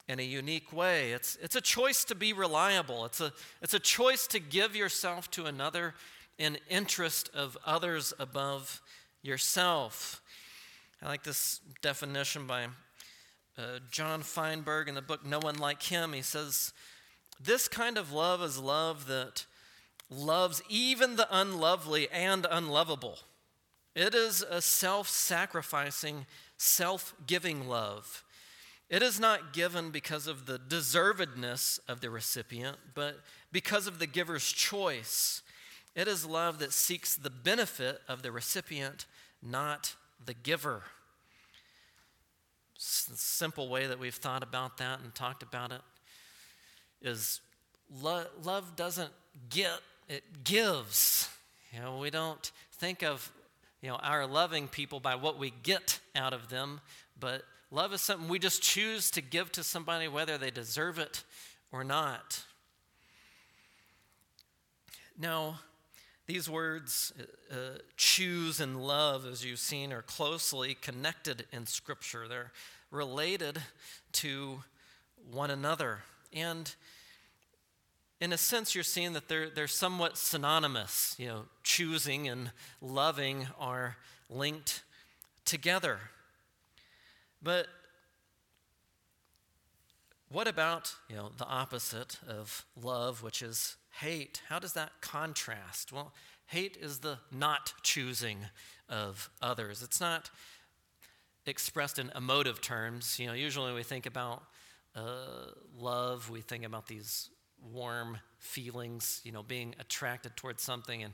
[0.07, 1.11] in a unique way.
[1.11, 3.05] It's, it's a choice to be reliable.
[3.05, 5.95] It's a, it's a choice to give yourself to another
[6.37, 8.81] in interest of others above
[9.21, 10.21] yourself.
[11.01, 12.67] I like this definition by
[13.57, 16.13] uh, John Feinberg in the book No One Like Him.
[16.13, 16.73] He says,
[17.41, 19.45] This kind of love is love that
[20.09, 23.19] loves even the unlovely and unlovable.
[23.95, 26.25] It is a self sacrificing,
[26.57, 28.23] self giving love.
[28.89, 33.19] It is not given because of the deservedness of the recipient, but
[33.51, 35.41] because of the giver's choice.
[35.93, 39.07] It is love that seeks the benefit of the recipient
[39.41, 40.83] not the giver.
[42.77, 45.81] Simple way that we've thought about that and talked about it
[47.01, 47.41] is
[48.01, 49.11] lo- love doesn't
[49.49, 51.29] get, it gives.
[51.73, 53.31] You know, we don't think of
[53.81, 56.81] you know, our loving people by what we get out of them,
[57.19, 61.23] but love is something we just choose to give to somebody whether they deserve it
[61.71, 62.43] or not.
[65.19, 65.59] Now,
[66.27, 72.27] these words, uh, uh, choose and love, as you've seen, are closely connected in Scripture.
[72.27, 72.51] They're
[72.91, 73.59] related
[74.13, 74.63] to
[75.31, 75.99] one another.
[76.33, 76.73] And
[78.19, 81.15] in a sense, you're seeing that they're, they're somewhat synonymous.
[81.17, 83.95] You know, choosing and loving are
[84.29, 84.83] linked
[85.45, 85.99] together.
[87.41, 87.67] But
[90.29, 95.91] what about, you know, the opposite of love, which is hate, how does that contrast?
[95.91, 96.13] Well,
[96.47, 98.39] hate is the not choosing
[98.89, 99.81] of others.
[99.81, 100.29] It's not
[101.45, 103.19] expressed in emotive terms.
[103.19, 104.43] You know, usually we think about
[104.95, 107.29] uh, love, we think about these
[107.61, 111.13] warm feelings, you know, being attracted towards something, and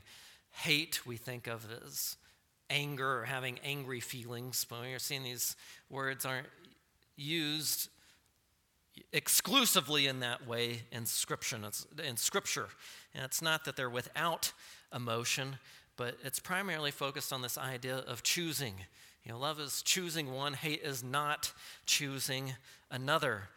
[0.50, 2.16] hate we think of as
[2.70, 4.66] anger or having angry feelings.
[4.68, 5.56] But when you're seeing these
[5.88, 6.48] words aren't
[7.16, 7.88] used
[9.12, 11.58] exclusively in that way in scripture.
[12.06, 12.68] In scripture.
[13.14, 14.52] And it's not that they're without
[14.94, 15.58] emotion,
[15.96, 18.74] but it's primarily focused on this idea of choosing.
[19.24, 21.52] You know, love is choosing one, hate is not
[21.86, 22.54] choosing
[22.90, 23.48] another.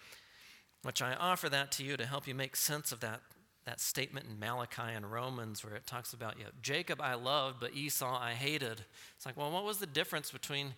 [0.84, 3.22] Which I offer that to you to help you make sense of that,
[3.66, 7.60] that statement in Malachi and Romans where it talks about, you know, Jacob I loved,
[7.60, 8.86] but Esau I hated.
[9.16, 10.74] It's like, well, what was the difference between,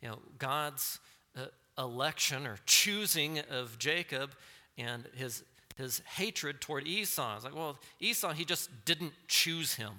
[0.00, 0.98] you know, God's
[1.36, 1.46] uh,
[1.78, 4.30] election or choosing of Jacob
[4.76, 5.42] and his,
[5.76, 7.36] his hatred toward Esau.
[7.36, 9.92] It's like, well, Esau, he just didn't choose him.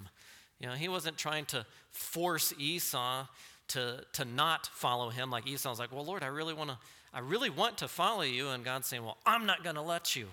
[0.60, 3.26] You know, he wasn't trying to force Esau
[3.68, 6.78] to, to not follow him like Esau's like, well, Lord, I really want to,
[7.12, 8.48] I really want to follow you.
[8.48, 10.28] And God's saying, well, I'm not going to let you.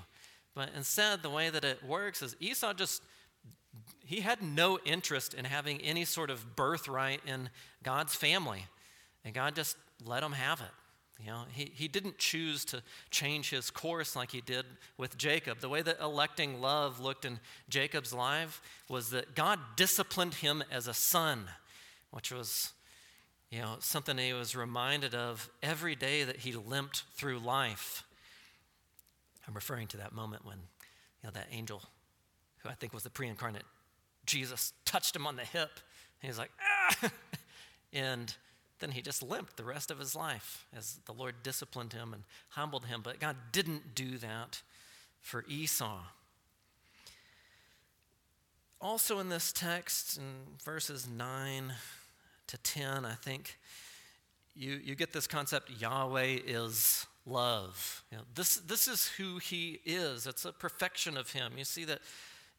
[0.54, 3.04] But instead, the way that it works is Esau just,
[4.06, 7.50] he had no interest in having any sort of birthright in
[7.84, 8.66] God's family.
[9.24, 10.81] And God just let him have it.
[11.24, 12.82] You know, he, he didn't choose to
[13.12, 14.66] change his course like he did
[14.98, 15.60] with Jacob.
[15.60, 20.88] The way that electing love looked in Jacob's life was that God disciplined him as
[20.88, 21.46] a son,
[22.10, 22.74] which was
[23.52, 28.04] you know, something he was reminded of every day that he limped through life.
[29.48, 31.84] I'm referring to that moment when, you know, that angel,
[32.60, 33.64] who I think was the pre incarnate
[34.26, 35.70] Jesus, touched him on the hip.
[36.22, 37.12] And he's like, ah!
[37.94, 38.34] and
[38.82, 42.24] then he just limped the rest of his life as the Lord disciplined him and
[42.50, 43.02] humbled him.
[43.02, 44.62] But God didn't do that
[45.22, 46.00] for Esau.
[48.82, 50.24] Also, in this text, in
[50.64, 51.74] verses 9
[52.48, 53.58] to 10, I think
[54.56, 58.04] you, you get this concept Yahweh is love.
[58.12, 61.54] You know, this, this is who he is, it's a perfection of him.
[61.58, 62.00] You see that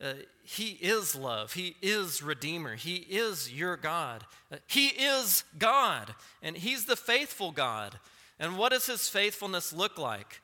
[0.03, 4.25] uh, he is love, he is Redeemer, he is your God.
[4.51, 7.99] Uh, he is God, and he's the faithful God.
[8.41, 10.41] And what does his faithfulness look like?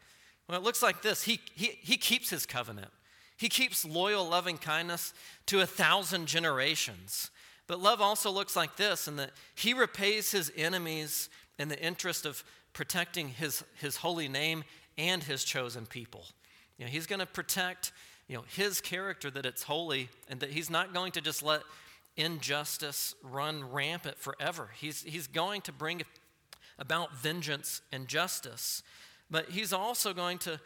[0.48, 2.90] Well, it looks like this he, he, he keeps his covenant.
[3.36, 5.12] He keeps loyal, loving kindness
[5.46, 7.30] to a thousand generations.
[7.66, 12.26] But love also looks like this in that he repays his enemies in the interest
[12.26, 12.42] of
[12.72, 14.64] protecting his, his holy name
[14.96, 16.24] and his chosen people.
[16.78, 17.92] You know, he's going to protect
[18.28, 21.62] you know, his character that it's holy and that he's not going to just let
[22.16, 24.70] injustice run rampant forever.
[24.76, 26.02] He's, he's going to bring
[26.78, 28.82] about vengeance and justice,
[29.30, 30.60] but he's also going to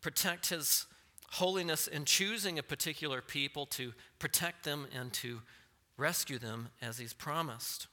[0.00, 0.86] protect his
[1.32, 5.40] holiness in choosing a particular people to protect them and to
[5.96, 7.86] rescue them as he's promised.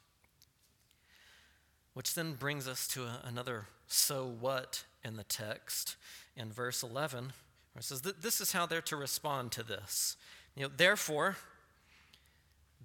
[1.93, 5.95] Which then brings us to another so what in the text
[6.35, 7.33] in verse 11.
[7.77, 10.17] It says, This is how they're to respond to this.
[10.55, 11.35] You know, therefore,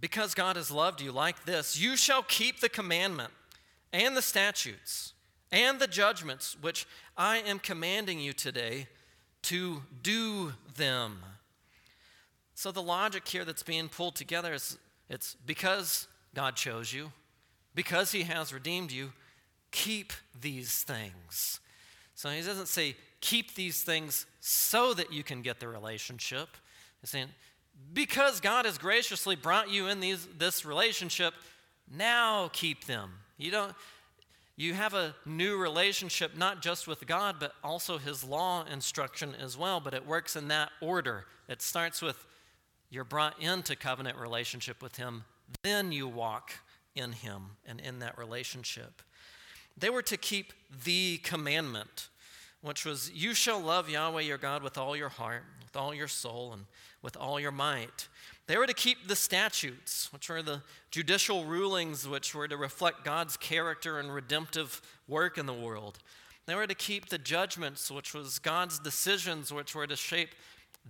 [0.00, 3.30] because God has loved you like this, you shall keep the commandment
[3.92, 5.12] and the statutes
[5.52, 8.88] and the judgments which I am commanding you today
[9.42, 11.18] to do them.
[12.54, 17.12] So the logic here that's being pulled together is it's because God chose you,
[17.74, 19.12] because He has redeemed you,
[19.70, 21.60] keep these things.
[22.14, 26.48] So He doesn't say keep these things so that you can get the relationship.
[27.00, 27.28] He's saying
[27.92, 31.34] because God has graciously brought you in these, this relationship,
[31.90, 33.12] now keep them.
[33.36, 33.74] You don't
[34.60, 39.56] you have a new relationship not just with God, but also His law instruction as
[39.56, 39.80] well.
[39.80, 41.24] But it works in that order.
[41.48, 42.26] It starts with
[42.90, 45.24] you're brought into covenant relationship with Him,
[45.62, 46.52] then you walk
[46.94, 49.00] in Him and in that relationship.
[49.78, 50.52] They were to keep
[50.84, 52.09] the commandment,
[52.62, 56.08] which was, You shall love Yahweh your God with all your heart, with all your
[56.08, 56.64] soul, and
[57.02, 58.08] with all your might.
[58.46, 63.04] They were to keep the statutes, which were the judicial rulings which were to reflect
[63.04, 65.98] God's character and redemptive work in the world.
[66.46, 70.30] They were to keep the judgments, which was God's decisions, which were to shape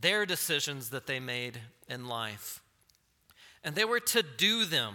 [0.00, 2.62] their decisions that they made in life.
[3.62, 4.94] And they were to do them,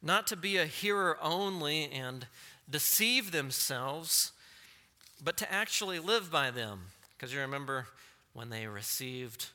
[0.00, 2.28] not to be a hearer only and
[2.70, 4.32] deceive themselves,
[5.22, 6.80] but to actually live by them.
[7.16, 7.86] Because you remember
[8.32, 9.46] when they received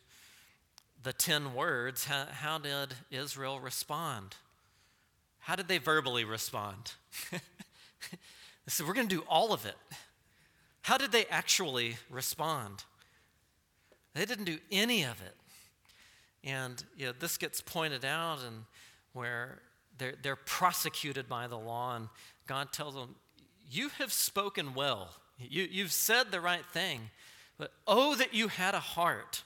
[1.01, 4.35] the 10 words, how, how did Israel respond?
[5.39, 6.93] How did they verbally respond?
[7.31, 7.39] they
[8.67, 9.75] said, We're going to do all of it.
[10.81, 12.83] How did they actually respond?
[14.13, 15.35] They didn't do any of it.
[16.43, 18.65] And you know, this gets pointed out and
[19.13, 19.59] where
[19.97, 22.09] they're, they're prosecuted by the law, and
[22.47, 23.15] God tells them,
[23.69, 25.09] You have spoken well.
[25.39, 27.09] You, you've said the right thing,
[27.57, 29.43] but oh, that you had a heart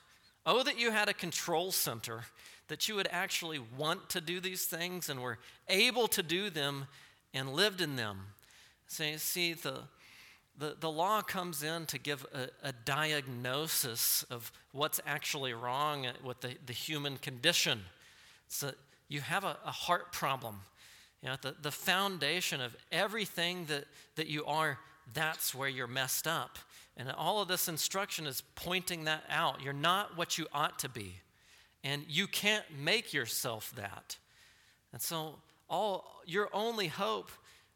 [0.48, 2.22] Oh, that you had a control center,
[2.70, 6.86] that you would actually want to do these things and were able to do them
[7.34, 8.20] and lived in them.
[8.88, 9.80] So see, the,
[10.58, 16.40] the, the law comes in to give a, a diagnosis of what's actually wrong with
[16.40, 17.82] the, the human condition.
[18.48, 18.72] So
[19.10, 20.62] you have a, a heart problem.
[21.22, 23.84] You know, the, the foundation of everything that,
[24.16, 24.80] that you are,
[25.14, 26.58] that's where you're messed up.
[26.96, 29.62] And all of this instruction is pointing that out.
[29.62, 31.16] You're not what you ought to be.
[31.84, 34.18] And you can't make yourself that.
[34.92, 35.36] And so
[35.70, 37.32] all your only hope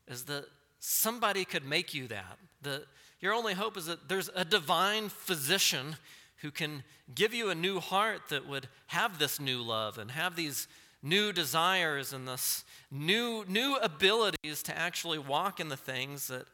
[0.07, 0.45] is that
[0.79, 2.37] somebody could make you that.
[2.61, 2.83] The,
[3.19, 5.95] your only hope is that there's a divine physician
[6.37, 10.35] who can give you a new heart that would have this new love and have
[10.35, 10.67] these
[11.03, 16.45] new desires and this new new abilities to actually walk in the things that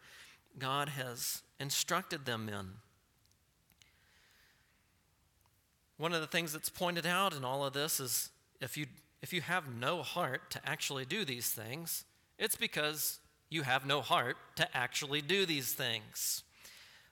[0.59, 2.67] God has instructed them in.
[5.97, 8.29] One of the things that's pointed out in all of this is
[8.61, 8.85] if you,
[9.21, 12.05] if you have no heart to actually do these things,
[12.37, 16.43] it's because you have no heart to actually do these things.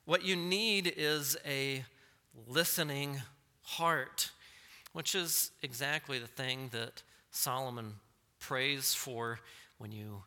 [0.05, 1.83] What you need is a
[2.47, 3.21] listening
[3.63, 4.29] heart,
[4.93, 7.95] which is exactly the thing that Solomon
[8.39, 9.39] prays for
[9.79, 10.23] when you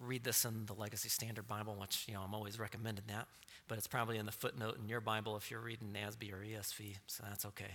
[0.00, 3.26] read this in the Legacy Standard Bible, which, you know, I'm always recommending that,
[3.66, 6.96] but it's probably in the footnote in your Bible if you're reading NASB or ESV,
[7.06, 7.72] so that's okay.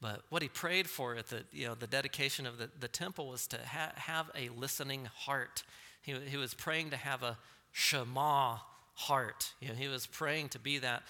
[0.00, 3.28] But what he prayed for at the, you know, the dedication of the, the temple
[3.28, 5.62] was to ha- have a listening heart.
[6.02, 7.38] He, he was praying to have a
[7.72, 8.58] Shema
[8.94, 9.52] heart.
[9.60, 11.02] You know, he was praying to be that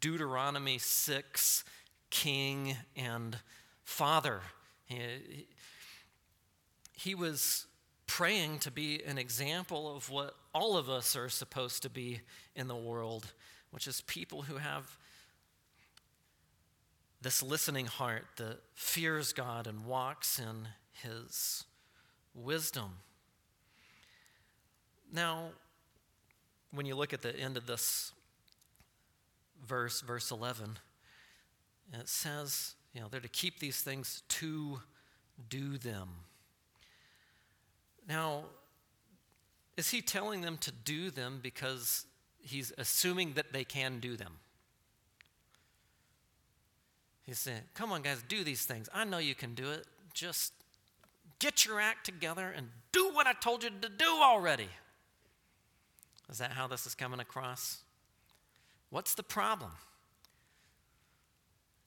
[0.00, 1.64] Deuteronomy 6
[2.10, 3.38] king and
[3.82, 4.40] father.
[4.86, 5.46] He,
[6.92, 7.66] he was
[8.06, 12.20] praying to be an example of what all of us are supposed to be
[12.54, 13.32] in the world,
[13.70, 14.98] which is people who have
[17.20, 21.64] this listening heart that fears God and walks in his
[22.34, 22.90] wisdom.
[25.12, 25.50] Now,
[26.70, 28.12] when you look at the end of this
[29.66, 30.78] verse, verse 11,
[31.92, 34.80] it says, you know, they're to keep these things to
[35.48, 36.08] do them.
[38.08, 38.44] Now,
[39.76, 42.06] is he telling them to do them because
[42.40, 44.34] he's assuming that they can do them?
[47.22, 48.88] He's saying, Come on, guys, do these things.
[48.92, 49.86] I know you can do it.
[50.12, 50.52] Just
[51.38, 54.68] get your act together and do what I told you to do already.
[56.30, 57.82] Is that how this is coming across?
[58.90, 59.72] What's the problem?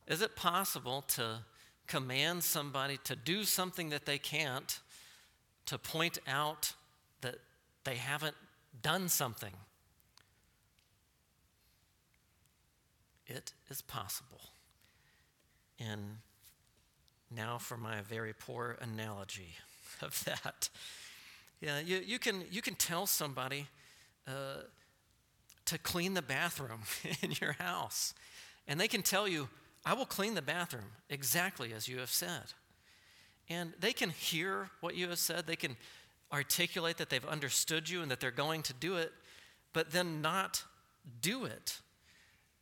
[0.08, 1.40] Is it possible to
[1.86, 4.80] command somebody to do something that they can't,
[5.68, 6.74] to point out
[7.22, 7.36] that
[7.84, 8.36] they haven't
[8.82, 9.54] done something?
[13.28, 14.42] It is possible.
[15.80, 16.18] And
[17.30, 19.56] now for my very poor analogy
[20.02, 20.70] of that.
[21.60, 23.68] Yeah, you, you, can, you can tell somebody
[24.28, 24.62] uh,
[25.66, 26.82] to clean the bathroom
[27.22, 28.14] in your house,
[28.68, 29.50] and they can tell you,
[29.86, 32.54] I will clean the bathroom exactly as you have said.
[33.50, 35.78] And they can hear what you have said, they can
[36.32, 39.14] articulate that they've understood you and that they're going to do it,
[39.74, 40.64] but then not
[41.22, 41.80] do it.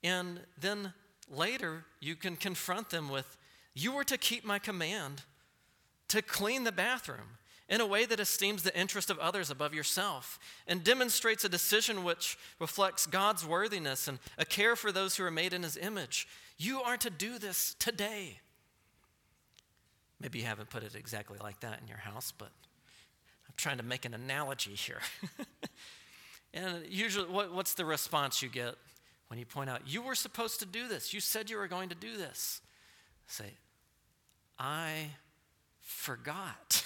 [0.03, 0.93] And then
[1.29, 3.38] later, you can confront them with,
[3.73, 5.23] You were to keep my command
[6.09, 10.38] to clean the bathroom in a way that esteems the interest of others above yourself
[10.67, 15.31] and demonstrates a decision which reflects God's worthiness and a care for those who are
[15.31, 16.27] made in his image.
[16.57, 18.39] You are to do this today.
[20.20, 22.49] Maybe you haven't put it exactly like that in your house, but
[23.47, 24.99] I'm trying to make an analogy here.
[26.53, 28.76] and usually, what, what's the response you get
[29.28, 31.13] when you point out, You were supposed to do this?
[31.13, 32.61] You said you were going to do this.
[33.28, 33.53] Say,
[34.57, 35.09] I
[35.82, 36.84] forgot.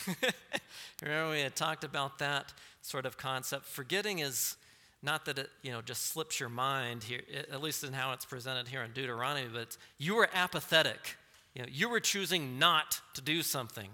[1.02, 3.66] Remember, we had talked about that sort of concept.
[3.66, 4.56] Forgetting is
[5.02, 7.22] not that it you know just slips your mind here
[7.52, 11.16] at least in how it's presented here in deuteronomy but you were apathetic
[11.60, 13.90] you, know, you were choosing not to do something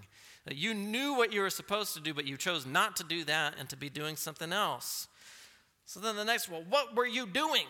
[0.48, 3.54] you knew what you were supposed to do but you chose not to do that
[3.58, 5.08] and to be doing something else
[5.84, 7.64] so then the next well what were you doing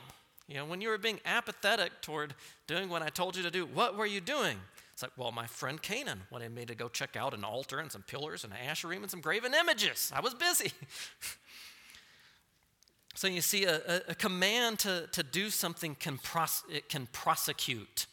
[0.49, 2.35] you know when you were being apathetic toward
[2.67, 4.59] doing what i told you to do what were you doing
[4.93, 7.93] it's like, well, my friend Canaan wanted me to go check out an altar and
[7.93, 10.11] some pillars and an asherim and some graven images.
[10.17, 10.73] I was busy.
[13.17, 18.07] So you see, a, a, command to, to do something can pros, it can prosecute.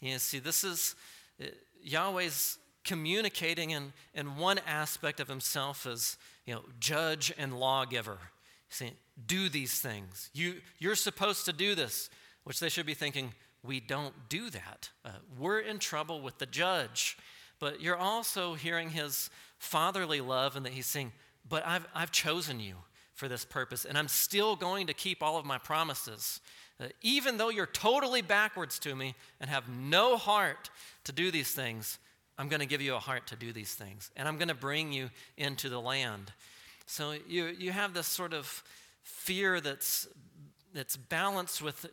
[0.00, 0.96] You see, this is
[1.82, 6.16] Yahweh's communicating in, in one aspect of himself as
[6.46, 8.18] you know, judge and lawgiver.
[8.70, 8.92] Saying,
[9.26, 10.30] do these things.
[10.34, 12.10] You, you're supposed to do this,
[12.44, 13.32] which they should be thinking,
[13.62, 14.90] we don't do that.
[15.04, 17.16] Uh, we're in trouble with the judge.
[17.60, 21.12] But you're also hearing his fatherly love and that he's saying,
[21.48, 22.76] but I've, I've chosen you
[23.14, 26.40] for this purpose, and I'm still going to keep all of my promises.
[26.80, 30.70] Uh, even though you're totally backwards to me and have no heart
[31.04, 31.98] to do these things,
[32.38, 34.54] I'm going to give you a heart to do these things, and I'm going to
[34.54, 36.32] bring you into the land.
[36.86, 38.62] So you, you have this sort of
[39.02, 40.06] fear that's,
[40.72, 41.86] that's balanced with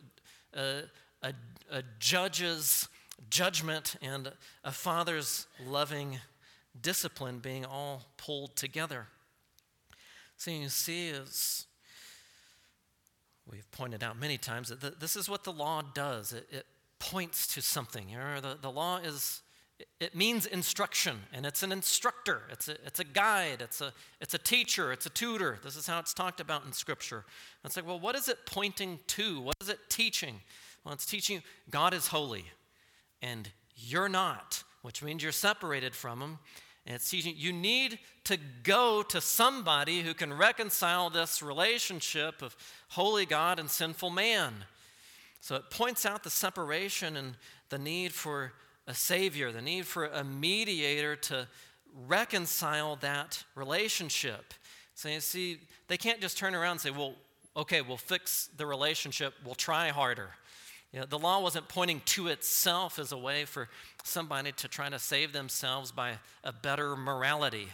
[0.54, 0.82] a,
[1.22, 1.32] a,
[1.70, 2.88] a judge's
[3.28, 4.30] judgment and
[4.62, 6.18] a father's loving
[6.80, 9.06] discipline being all pulled together.
[10.36, 11.66] So you see, as
[13.50, 16.32] we've pointed out many times, that this is what the law does.
[16.32, 16.66] It, it
[16.98, 18.08] points to something.
[18.08, 19.42] You know, the, the law is,
[20.00, 22.42] it means instruction, and it's an instructor.
[22.50, 23.60] It's a, it's a guide.
[23.60, 24.92] It's a, it's a teacher.
[24.92, 25.58] It's a tutor.
[25.62, 27.24] This is how it's talked about in Scripture.
[27.62, 29.40] And it's like, well, what is it pointing to?
[29.40, 30.40] What is it teaching?
[30.84, 32.44] Well, it's teaching God is holy,
[33.20, 36.38] and you're not, which means you're separated from Him.
[36.86, 42.56] And it's teaching you need to go to somebody who can reconcile this relationship of
[42.88, 44.52] holy God and sinful man.
[45.40, 47.36] So it points out the separation and
[47.68, 48.52] the need for
[48.86, 51.48] a savior, the need for a mediator to
[52.06, 54.54] reconcile that relationship.
[54.94, 55.58] So you see,
[55.88, 57.14] they can't just turn around and say, well,
[57.56, 60.30] okay, we'll fix the relationship, we'll try harder.
[60.92, 63.68] You know, the law wasn't pointing to itself as a way for
[64.04, 66.14] somebody to try to save themselves by
[66.44, 67.68] a better morality.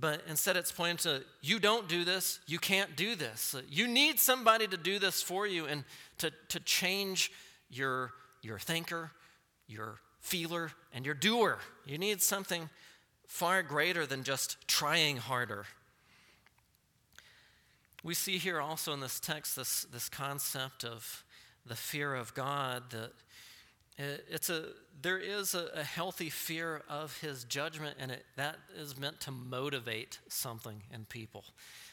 [0.00, 3.54] But instead, it's pointing to you don't do this, you can't do this.
[3.68, 5.84] You need somebody to do this for you and
[6.18, 7.32] to, to change
[7.68, 9.10] your, your thinker,
[9.66, 11.58] your feeler, and your doer.
[11.84, 12.70] You need something
[13.26, 15.66] far greater than just trying harder.
[18.04, 21.24] We see here also in this text this, this concept of
[21.66, 23.12] the fear of God that
[23.98, 24.66] it's a,
[25.02, 29.32] there is a, a healthy fear of his judgment, and it, that is meant to
[29.32, 31.44] motivate something in people.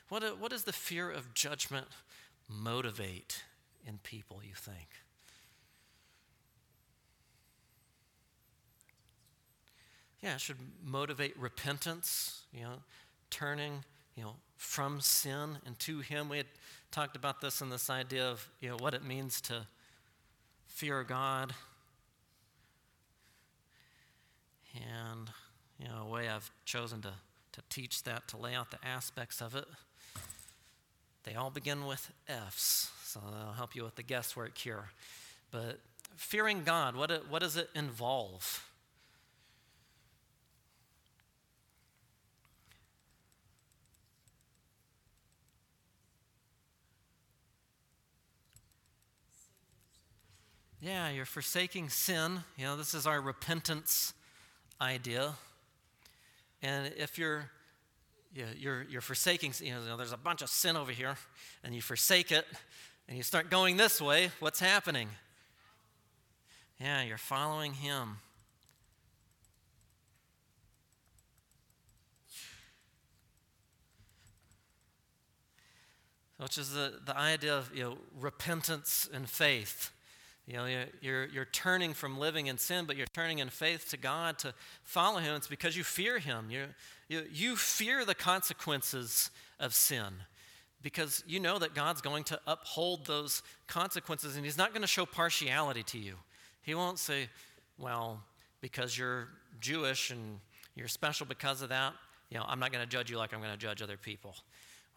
[0.10, 1.88] What, uh, what does the fear of judgment
[2.48, 3.44] motivate
[3.88, 4.88] in people, you think?
[10.22, 12.84] Yeah, it should motivate repentance, you know,
[13.32, 13.84] turning,
[14.16, 16.30] you know, from sin and to Him.
[16.30, 16.48] We had
[16.92, 19.68] talked about this in this idea of, you know, what it means to
[20.68, 21.54] fear God.
[24.76, 25.30] And,
[25.80, 27.14] you know, a way I've chosen to,
[27.54, 29.66] to teach that, to lay out the aspects of it,
[31.24, 32.92] they all begin with F's.
[33.04, 34.90] So that'll help you with the guesswork here.
[35.52, 35.80] But
[36.16, 38.68] fearing God, what, what does it involve?
[50.86, 52.44] Yeah, you're forsaking sin.
[52.58, 54.14] You know, this is our repentance
[54.80, 55.34] idea.
[56.62, 57.50] And if you're
[58.36, 61.16] yeah, you're, you're forsaking, you know, there's a bunch of sin over here,
[61.64, 62.46] and you forsake it,
[63.08, 65.08] and you start going this way, what's happening?
[66.80, 68.18] Yeah, you're following Him.
[76.38, 79.92] Which is the, the idea of you know, repentance and faith.
[80.48, 80.68] You know,
[81.02, 84.54] you're, you're turning from living in sin, but you're turning in faith to God to
[84.84, 85.36] follow Him.
[85.36, 86.52] It's because you fear Him.
[86.52, 86.66] You,
[87.08, 90.14] you, you fear the consequences of sin
[90.84, 94.88] because you know that God's going to uphold those consequences and He's not going to
[94.88, 96.14] show partiality to you.
[96.62, 97.28] He won't say,
[97.80, 98.22] well,
[98.62, 99.30] because you're
[99.60, 100.40] Jewish and
[100.76, 101.94] you're special because of that,
[102.30, 104.36] you know, I'm not going to judge you like I'm going to judge other people.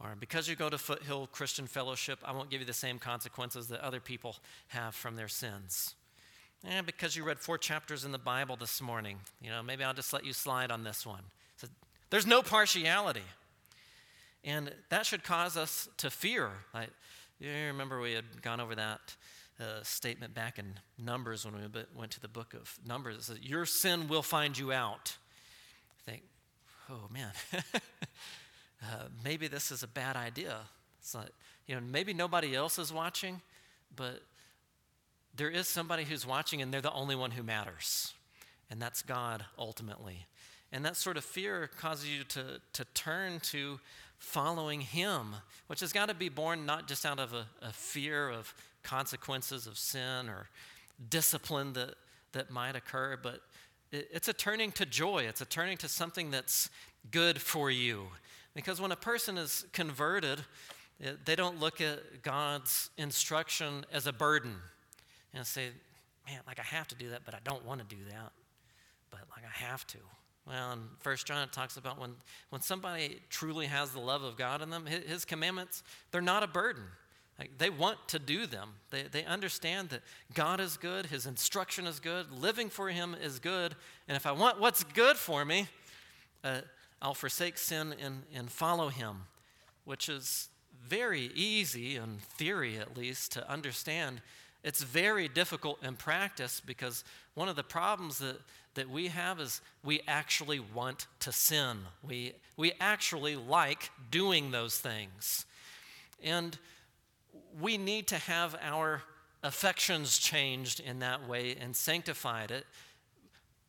[0.01, 3.68] Or because you go to Foothill Christian Fellowship, I won't give you the same consequences
[3.68, 4.36] that other people
[4.68, 5.94] have from their sins.
[6.64, 9.94] And because you read four chapters in the Bible this morning, you know, maybe I'll
[9.94, 11.22] just let you slide on this one.
[11.57, 11.68] So
[12.11, 13.22] there's no partiality.
[14.44, 16.51] And that should cause us to fear.
[16.72, 16.86] I,
[17.40, 19.16] you remember we had gone over that
[19.61, 21.62] uh, statement back in Numbers when we
[21.94, 23.16] went to the book of Numbers.
[23.16, 25.16] It says, Your sin will find you out.
[26.07, 26.22] I think,
[26.88, 27.32] oh man.
[28.83, 30.57] uh, maybe this is a bad idea.
[31.01, 31.31] It's not,
[31.66, 33.41] you know, maybe nobody else is watching,
[33.95, 34.22] but
[35.35, 38.14] there is somebody who's watching and they're the only one who matters.
[38.70, 40.26] And that's God ultimately.
[40.72, 43.81] And that sort of fear causes you to, to turn to
[44.18, 45.37] following Him,
[45.68, 48.53] which has got to be born not just out of a, a fear of
[48.83, 50.49] consequences of sin or
[51.09, 51.95] discipline that,
[52.33, 53.41] that might occur, but
[53.93, 55.24] it, it's a turning to joy.
[55.29, 56.68] It's a turning to something that's
[57.11, 58.09] good for you.
[58.59, 60.40] Because when a person is converted,
[61.24, 64.56] they don't look at God's instruction as a burden
[65.32, 65.68] and say,
[66.26, 68.32] man, like I have to do that, but I don't want to do that.
[69.12, 69.98] But like I have to.
[70.44, 72.16] Well, in First John it talks about when,
[72.50, 76.42] when somebody truly has the love of God in them, his, his commandments, they're not
[76.42, 76.82] a burden.
[77.38, 78.70] Like they want to do them.
[78.90, 80.00] They, they understand that
[80.34, 83.76] God is good, His instruction is good, living for Him is good,
[84.09, 85.68] and if I want what's good for me,
[86.42, 86.62] uh,
[87.01, 89.22] I'll forsake sin and, and follow him,
[89.84, 90.49] which is
[90.86, 94.20] very easy, in theory at least, to understand.
[94.64, 98.40] It's very difficult in practice because one of the problems that,
[98.74, 101.78] that we have is we actually want to sin.
[102.03, 105.46] We, we actually like doing those things.
[106.22, 106.59] And
[107.61, 109.03] we need to have our
[109.42, 112.66] affections changed in that way and sanctified it.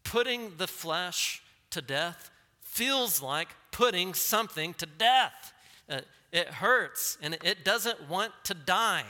[0.04, 2.32] Putting the flesh to death
[2.70, 5.54] feels like putting something to death.
[5.90, 6.02] Uh,
[6.32, 9.04] it hurts and it doesn't want to die.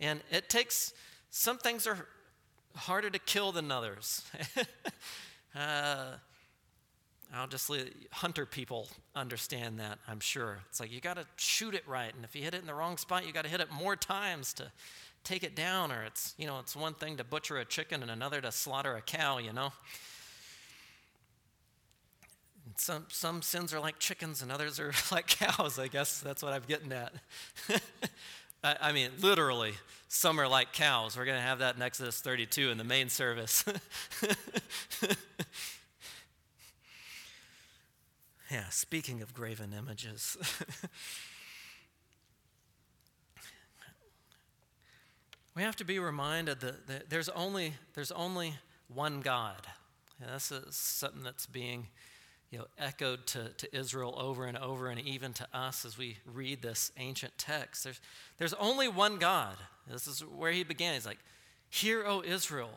[0.00, 0.94] And it takes,
[1.30, 2.06] some things are
[2.74, 4.24] harder to kill than others.
[5.54, 6.12] uh,
[7.34, 10.60] I'll just let hunter people understand that, I'm sure.
[10.70, 12.14] It's like you got to shoot it right.
[12.14, 13.96] And if you hit it in the wrong spot, you got to hit it more
[13.96, 14.72] times to
[15.24, 15.92] take it down.
[15.92, 18.96] Or it's, you know, it's one thing to butcher a chicken and another to slaughter
[18.96, 19.72] a cow, you know?
[22.80, 26.52] Some, some sins are like chickens and others are like cows, I guess that's what
[26.52, 27.12] I'm getting at.
[28.64, 29.74] I, I mean, literally,
[30.08, 31.16] some are like cows.
[31.16, 33.64] We're going to have that in Exodus 32 in the main service.
[38.50, 40.36] yeah, speaking of graven images.
[45.54, 48.54] we have to be reminded that, that there's, only, there's only
[48.88, 49.66] one God.
[50.20, 51.86] This is something that's being
[52.50, 56.16] you know, echoed to, to Israel over and over, and even to us as we
[56.24, 57.84] read this ancient text.
[57.84, 58.00] There's,
[58.38, 59.56] there's only one God.
[59.90, 60.94] This is where he began.
[60.94, 61.18] He's like,
[61.70, 62.70] Hear, O Israel.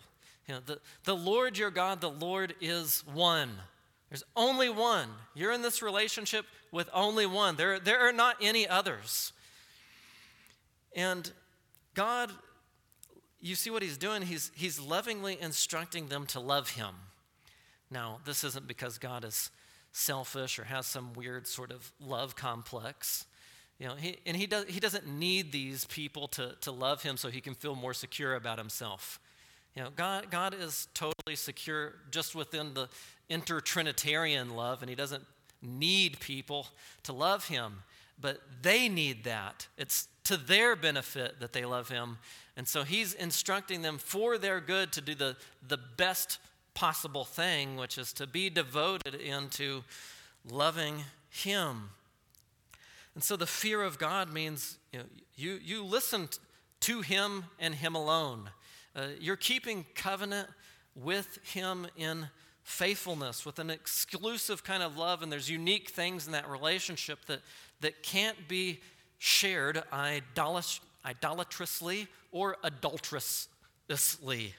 [0.48, 3.52] You know, the, the Lord your God, the Lord is one.
[4.10, 5.08] There's only one.
[5.34, 7.56] You're in this relationship with only one.
[7.56, 9.32] There, there are not any others.
[10.94, 11.32] And
[11.94, 12.32] God,
[13.40, 14.24] you see what he's doing?
[14.24, 16.94] He's, he's lovingly instructing them to love him.
[17.90, 19.50] Now, this isn't because God is
[19.92, 23.26] selfish or has some weird sort of love complex.
[23.80, 27.18] You know, he, and he, does, he doesn't need these people to, to love him
[27.18, 29.20] so he can feel more secure about himself.
[29.76, 32.90] You know, God, God is totally secure just within the
[33.30, 35.24] intertrinitarian love, and he doesn't
[35.62, 36.68] need people
[37.04, 37.84] to love him,
[38.20, 39.68] but they need that.
[39.78, 42.18] It's to their benefit that they love him.
[42.58, 45.36] And so he's instructing them for their good to do the,
[45.68, 46.40] the best
[46.74, 49.84] possible thing, which is to be devoted into
[50.50, 51.90] loving Him.
[53.14, 55.06] And so the fear of God means you, know,
[55.36, 56.30] you, you listen
[56.82, 58.50] to Him and Him alone.
[58.96, 60.48] Uh, you're keeping covenant
[60.96, 62.28] with Him in
[62.64, 67.42] faithfulness, with an exclusive kind of love, and there's unique things in that relationship that,
[67.82, 68.80] that can't be
[69.18, 69.84] shared
[71.04, 74.54] idolatrously or adulterously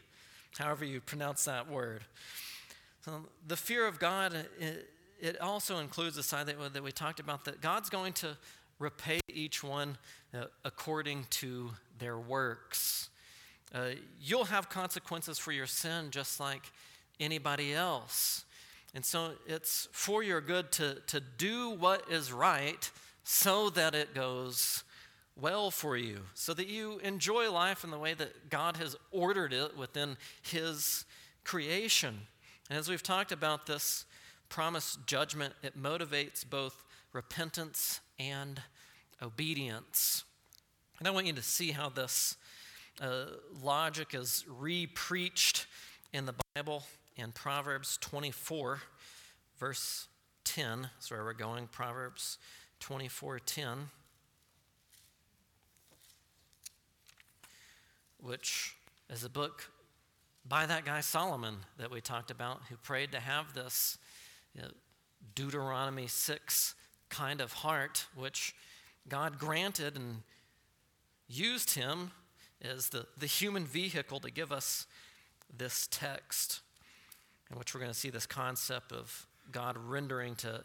[0.58, 2.02] however you pronounce that word.
[3.04, 4.88] So the fear of God, it,
[5.20, 8.36] it also includes the side that, that we talked about that God's going to
[8.78, 9.96] repay each one
[10.34, 13.10] uh, according to their works.
[13.74, 13.90] Uh,
[14.20, 16.70] you'll have consequences for your sin just like
[17.18, 18.44] anybody else.
[18.94, 22.90] And so it's for your good to, to do what is right
[23.24, 24.84] so that it goes
[25.36, 29.52] well for you, so that you enjoy life in the way that God has ordered
[29.52, 31.04] it within His
[31.44, 32.20] creation.
[32.68, 34.04] And as we've talked about this
[34.48, 38.60] promised judgment, it motivates both repentance and
[39.22, 40.24] obedience.
[40.98, 42.36] And I want you to see how this
[43.00, 43.24] uh,
[43.62, 45.66] logic is re preached
[46.12, 46.84] in the Bible
[47.16, 48.80] in Proverbs 24,
[49.58, 50.08] verse
[50.44, 50.82] 10.
[50.82, 52.38] That's where we're going, Proverbs
[52.80, 53.90] 24 10.
[58.22, 58.76] Which
[59.10, 59.70] is a book
[60.46, 63.98] by that guy Solomon that we talked about, who prayed to have this
[64.54, 64.68] you know,
[65.34, 66.74] Deuteronomy 6
[67.08, 68.54] kind of heart, which
[69.08, 70.22] God granted and
[71.28, 72.12] used him
[72.62, 74.86] as the, the human vehicle to give us
[75.56, 76.60] this text,
[77.50, 80.64] in which we're going to see this concept of God rendering to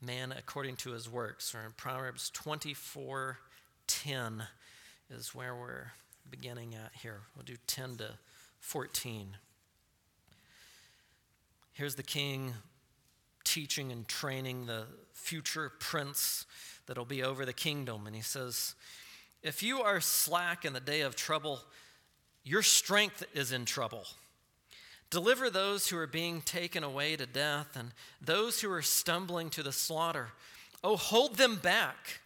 [0.00, 1.54] man according to his works.
[1.54, 3.38] Or in Proverbs 24
[3.86, 4.42] 10
[5.10, 5.92] is where we're
[6.30, 7.20] beginning at here.
[7.34, 8.10] We'll do 10 to
[8.60, 9.36] 14.
[11.72, 12.54] Here's the king
[13.44, 16.46] teaching and training the future prince
[16.86, 18.06] that'll be over the kingdom.
[18.06, 18.74] And he says,
[19.42, 21.60] If you are slack in the day of trouble,
[22.44, 24.04] your strength is in trouble.
[25.10, 29.62] Deliver those who are being taken away to death and those who are stumbling to
[29.62, 30.28] the slaughter.
[30.82, 32.20] Oh, hold them back.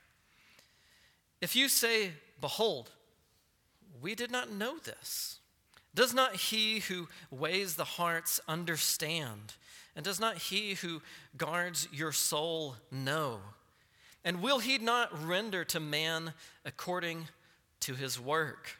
[1.40, 2.90] If you say, Behold,
[4.00, 5.38] we did not know this.
[5.94, 9.54] Does not he who weighs the hearts understand?
[9.96, 11.02] And does not he who
[11.36, 13.40] guards your soul know?
[14.24, 16.34] And will he not render to man
[16.64, 17.28] according
[17.80, 18.76] to his work?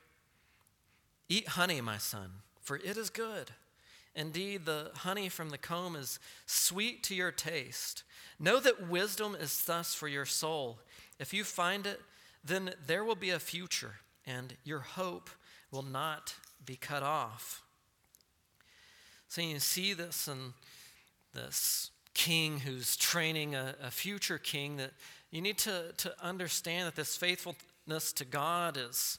[1.29, 3.51] Eat honey, my son, for it is good.
[4.15, 8.03] Indeed, the honey from the comb is sweet to your taste.
[8.39, 10.79] Know that wisdom is thus for your soul.
[11.19, 12.01] If you find it,
[12.45, 13.97] then there will be a future
[14.37, 15.31] and your hope
[15.71, 17.63] will not be cut off.
[19.29, 20.55] So you see this in
[21.35, 24.93] this king who's training a, a future king that
[25.31, 29.19] you need to, to understand that this faithfulness to God is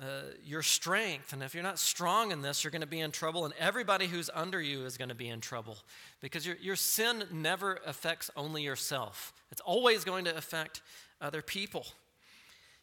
[0.00, 0.04] uh,
[0.44, 1.32] your strength.
[1.32, 4.06] And if you're not strong in this, you're going to be in trouble, and everybody
[4.06, 5.78] who's under you is going to be in trouble
[6.20, 10.82] because your, your sin never affects only yourself, it's always going to affect
[11.20, 11.86] other people.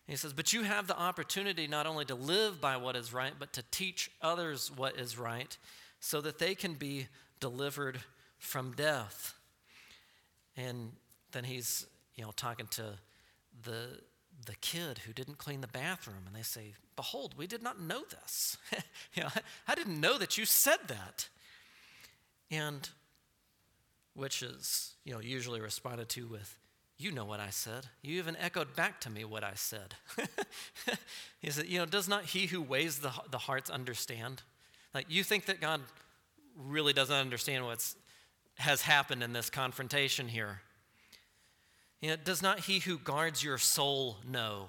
[0.07, 3.33] He says, But you have the opportunity not only to live by what is right,
[3.37, 5.57] but to teach others what is right
[5.99, 7.07] so that they can be
[7.39, 7.99] delivered
[8.39, 9.35] from death.
[10.57, 10.91] And
[11.31, 11.85] then he's,
[12.15, 12.93] you know, talking to
[13.63, 13.99] the,
[14.45, 16.23] the kid who didn't clean the bathroom.
[16.25, 18.57] And they say, Behold, we did not know this.
[19.13, 19.29] you know,
[19.67, 21.29] I, didn't know that you said that.
[22.49, 22.89] And
[24.13, 26.57] which is, you know, usually responded to with,
[27.01, 27.87] You know what I said.
[28.03, 29.95] You even echoed back to me what I said.
[31.41, 34.43] he said, You know, does not he who weighs the, the hearts understand?
[34.93, 35.81] Like, you think that God
[36.55, 37.95] really doesn't understand what's
[38.57, 40.61] has happened in this confrontation here.
[42.01, 44.67] You know, does not he who guards your soul know?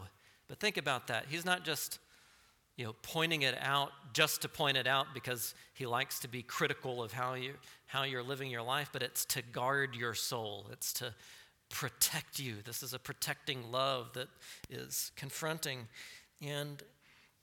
[0.48, 1.26] But think about that.
[1.28, 1.98] He's not just
[2.78, 6.42] you know, pointing it out just to point it out because he likes to be
[6.42, 7.52] critical of how, you,
[7.84, 10.66] how you're living your life, but it's to guard your soul.
[10.72, 11.12] It's to
[11.72, 12.56] protect you.
[12.64, 14.28] This is a protecting love that
[14.70, 15.88] is confronting.
[16.40, 16.82] And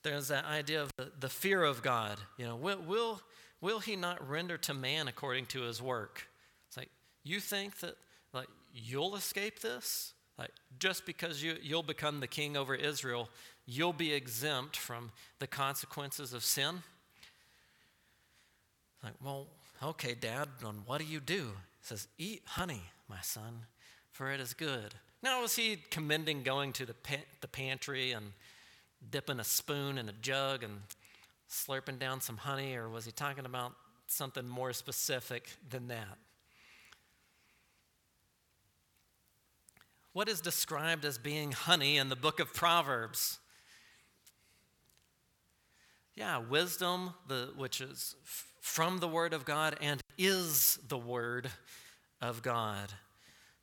[0.04, 2.18] there's that idea of the, the fear of God.
[2.38, 3.22] You know, will, will,
[3.60, 6.28] will he not render to man according to his work?
[6.68, 6.90] It's like,
[7.24, 7.96] you think that
[8.34, 10.14] like you'll escape this?
[10.38, 13.30] Like just because you, you'll become the king over Israel,
[13.66, 16.84] you'll be exempt from the consequences of sin?
[19.04, 19.48] Like, well,
[19.82, 21.52] okay, Dad, and what do you do?
[21.82, 23.66] He says, Eat honey, my son,
[24.20, 24.96] for it is good.
[25.24, 28.34] Now, was he commending going to the, pa- the pantry and
[29.10, 30.82] dipping a spoon in a jug and
[31.50, 33.72] slurping down some honey, or was he talking about
[34.08, 36.18] something more specific than that?
[40.12, 43.40] What is described as being honey in the book of Proverbs?
[46.14, 48.18] Yeah, wisdom, the, which is
[48.60, 51.50] from the Word of God and is the Word
[52.20, 52.92] of God.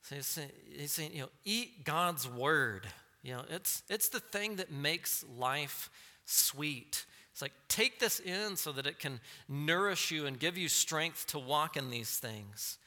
[0.09, 2.87] So he's saying, he's saying, you know, eat God's Word.
[3.25, 5.91] You know, it's, it's the thing that makes life
[6.27, 7.07] sweet.
[7.33, 11.27] It's like, take this in so that it can nourish you and give you strength
[11.29, 12.79] to walk in these things.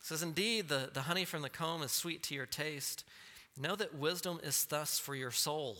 [0.00, 3.04] It says, Indeed, the, the honey from the comb is sweet to your taste.
[3.60, 5.76] Know that wisdom is thus for your soul.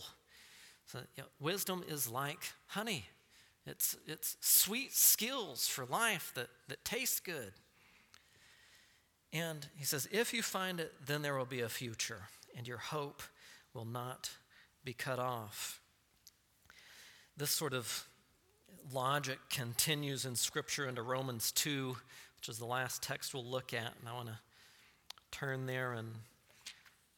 [0.85, 3.05] So, you know, wisdom is like honey.
[3.65, 7.53] It's, it's sweet skills for life that, that taste good.
[9.31, 12.23] And he says, if you find it, then there will be a future,
[12.57, 13.21] and your hope
[13.73, 14.31] will not
[14.83, 15.79] be cut off.
[17.37, 18.05] This sort of
[18.91, 21.95] logic continues in Scripture into Romans 2,
[22.37, 23.93] which is the last text we'll look at.
[23.99, 24.39] And I want to
[25.31, 26.07] turn there and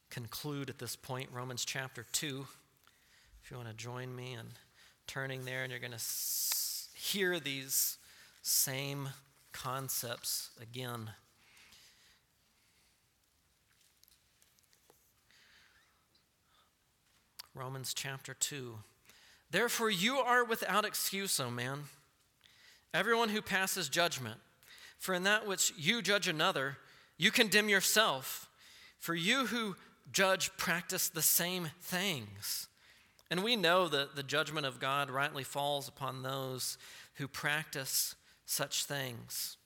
[0.10, 2.46] conclude at this point, Romans chapter 2.
[3.44, 4.48] If you want to join me in
[5.08, 6.04] turning there, and you're going to
[6.94, 7.98] hear these
[8.42, 9.10] same
[9.54, 11.10] concepts again.
[17.54, 18.76] Romans chapter 2.
[19.50, 21.84] Therefore, you are without excuse, O man,
[22.94, 24.40] everyone who passes judgment.
[24.98, 26.78] For in that which you judge another,
[27.18, 28.50] you condemn yourself.
[29.00, 29.76] For you who
[30.12, 32.68] judge practice the same things.
[33.30, 36.78] And we know that the judgment of God rightly falls upon those
[37.16, 39.58] who practice such things.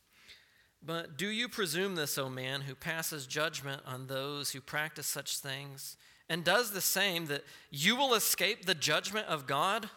[0.83, 5.37] But do you presume this, O man, who passes judgment on those who practice such
[5.37, 5.97] things,
[6.29, 9.89] and does the same, that you will escape the judgment of God?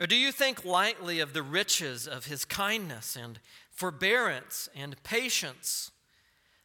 [0.00, 3.38] Or do you think lightly of the riches of his kindness and
[3.70, 5.90] forbearance and patience,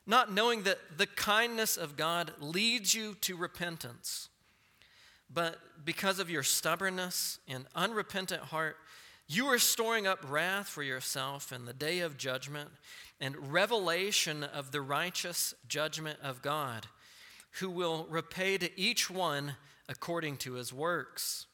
[0.06, 4.30] not knowing that the kindness of God leads you to repentance?
[5.34, 8.78] But because of your stubbornness and unrepentant heart,
[9.28, 12.70] you are storing up wrath for yourself in the day of judgment
[13.22, 16.88] and revelation of the righteous judgment of God,
[17.60, 19.56] who will repay to each one
[19.89, 21.45] according to his works.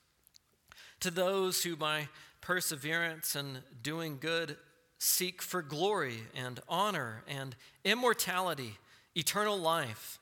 [1.01, 2.09] To those who by
[2.41, 4.57] perseverance and doing good
[4.99, 8.77] seek for glory and honor and immortality,
[9.15, 10.19] eternal life.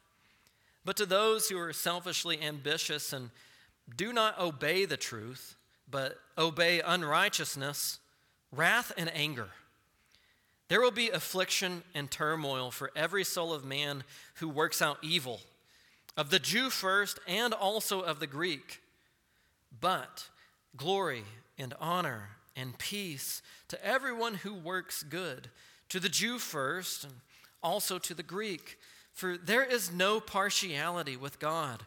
[0.83, 3.31] But to those who are selfishly ambitious and
[3.95, 5.55] do not obey the truth,
[5.89, 7.99] but obey unrighteousness,
[8.51, 9.49] wrath, and anger.
[10.67, 14.03] There will be affliction and turmoil for every soul of man
[14.35, 15.39] who works out evil,
[16.17, 18.81] of the Jew first and also of the Greek.
[19.79, 20.29] But
[20.77, 21.23] glory
[21.57, 25.49] and honor and peace to everyone who works good,
[25.89, 27.13] to the Jew first and
[27.61, 28.77] also to the Greek.
[29.11, 31.83] For there is no partiality with God.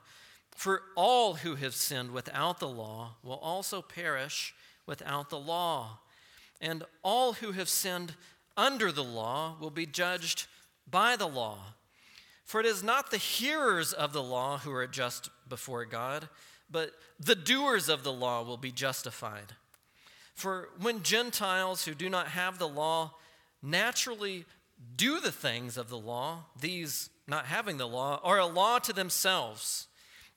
[0.55, 4.55] For all who have sinned without the law will also perish
[4.87, 6.01] without the law.
[6.61, 8.15] And all who have sinned
[8.57, 10.47] under the law will be judged
[10.91, 11.75] by the law.
[12.49, 16.31] For it is not the hearers of the law who are just before God,
[16.71, 19.53] but the doers of the law will be justified.
[20.35, 23.13] For when Gentiles who do not have the law
[23.63, 24.47] naturally
[24.97, 28.95] do the things of the law, these not having the law, are a law to
[28.95, 29.87] themselves,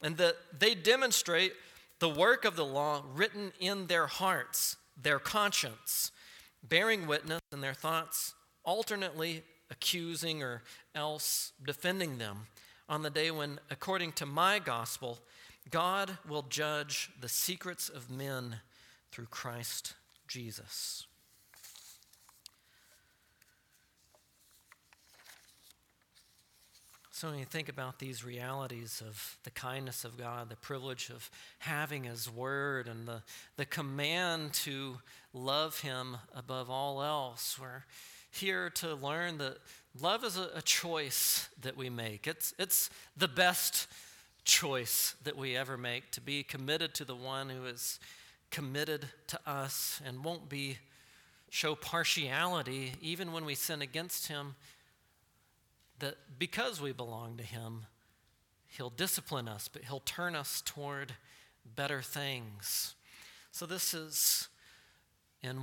[0.02, 1.54] and that they demonstrate
[2.00, 6.12] the work of the law written in their hearts, their conscience,
[6.62, 8.34] bearing witness in their thoughts,
[8.66, 10.62] alternately accusing or
[10.96, 12.48] else defending them
[12.90, 15.20] on the day when, according to my gospel,
[15.70, 18.58] God will judge the secrets of men
[19.12, 19.94] through Christ
[20.28, 21.06] Jesus.
[27.22, 31.30] So, when you think about these realities of the kindness of God, the privilege of
[31.60, 33.22] having His Word, and the,
[33.58, 34.98] the command to
[35.32, 37.84] love Him above all else, we're
[38.32, 39.58] here to learn that
[40.00, 42.28] love is a, a choice that we make.
[42.28, 43.88] It's, it's the best
[44.44, 48.00] choice that we ever make to be committed to the one who is
[48.50, 50.78] committed to us and won't be
[51.50, 54.56] show partiality even when we sin against him
[56.02, 57.86] that because we belong to Him,
[58.68, 61.14] He'll discipline us, but He'll turn us toward
[61.76, 62.96] better things.
[63.52, 64.50] So, this is
[65.42, 65.62] in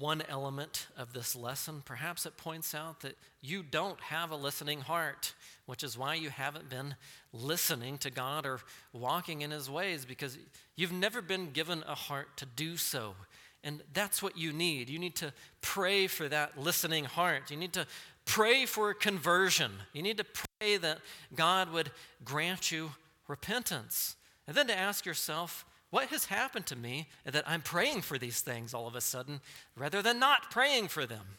[0.00, 1.82] one element of this lesson.
[1.84, 5.34] Perhaps it points out that you don't have a listening heart,
[5.66, 6.96] which is why you haven't been
[7.32, 8.60] listening to God or
[8.92, 10.38] walking in His ways, because
[10.74, 13.14] you've never been given a heart to do so.
[13.62, 14.88] And that's what you need.
[14.88, 17.50] You need to pray for that listening heart.
[17.50, 17.86] You need to
[18.24, 19.70] pray for conversion.
[19.92, 20.98] You need to pray that
[21.34, 21.90] God would
[22.24, 22.92] grant you
[23.28, 24.16] repentance.
[24.48, 28.40] And then to ask yourself, what has happened to me that I'm praying for these
[28.40, 29.40] things all of a sudden
[29.76, 31.38] rather than not praying for them?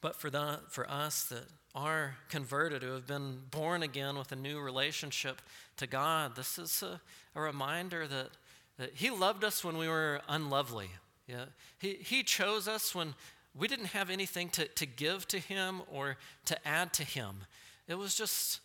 [0.00, 1.44] But for, the, for us that
[1.74, 5.42] are converted, who have been born again with a new relationship
[5.76, 7.00] to God, this is a,
[7.34, 8.30] a reminder that,
[8.78, 10.90] that He loved us when we were unlovely.
[11.26, 11.46] Yeah?
[11.78, 13.14] He, he chose us when
[13.58, 16.16] we didn't have anything to, to give to him or
[16.46, 17.40] to add to him.
[17.88, 18.60] It was just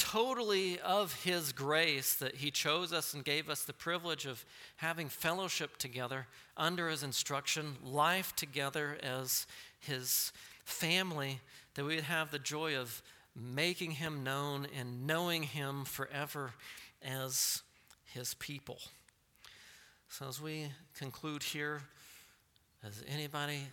[0.00, 4.46] totally of his grace that he chose us and gave us the privilege of
[4.76, 6.26] having fellowship together
[6.56, 9.46] under his instruction, life together as
[9.78, 10.32] his
[10.64, 11.38] family,
[11.74, 13.02] that we would have the joy of
[13.36, 16.52] making him known and knowing him forever
[17.02, 17.62] as
[18.06, 18.78] his people.
[20.08, 21.82] So, as we conclude here,
[22.82, 23.66] does anybody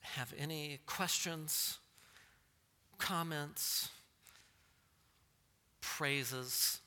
[0.00, 1.78] have any questions,
[2.98, 3.88] comments,
[5.80, 6.80] praises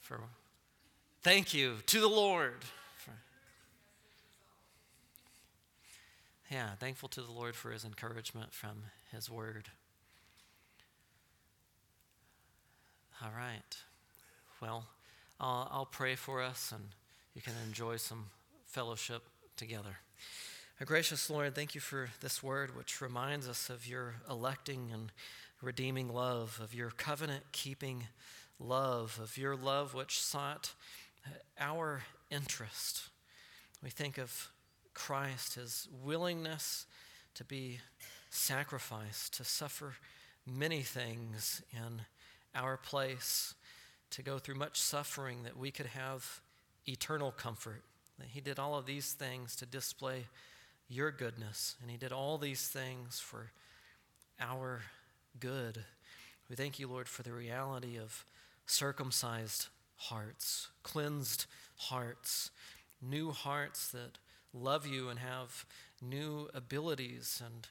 [0.00, 0.20] for
[1.22, 2.64] thank you to the Lord.
[2.96, 3.12] For,
[6.50, 9.68] yeah, thankful to the Lord for his encouragement from his word.
[13.22, 13.76] All right.
[14.60, 14.84] Well,
[15.40, 16.84] I'll, I'll pray for us and
[17.34, 18.26] you can enjoy some
[18.66, 19.22] fellowship
[19.56, 19.98] together.
[20.80, 25.12] Our gracious Lord, thank you for this word which reminds us of your electing and
[25.62, 28.04] redeeming love, of your covenant keeping
[28.58, 30.74] love, of your love which sought
[31.58, 33.08] our interest.
[33.82, 34.50] We think of
[34.92, 36.86] Christ, his willingness
[37.34, 37.80] to be
[38.30, 39.94] sacrificed, to suffer
[40.46, 42.02] many things in
[42.54, 43.54] our place,
[44.10, 46.40] to go through much suffering that we could have
[46.86, 47.82] eternal comfort.
[48.18, 50.26] That he did all of these things to display
[50.88, 53.50] your goodness, and he did all these things for
[54.38, 54.82] our
[55.40, 55.84] good.
[56.48, 58.24] We thank you, Lord, for the reality of
[58.66, 62.50] circumcised hearts, cleansed hearts,
[63.00, 64.18] new hearts that
[64.52, 65.64] love you and have
[66.00, 67.68] new abilities and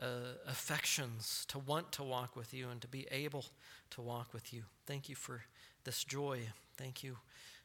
[0.00, 3.46] uh, affections to want to walk with you and to be able
[3.90, 4.62] to walk with you.
[4.86, 5.42] Thank you for
[5.84, 6.40] this joy.
[6.76, 7.16] Thank you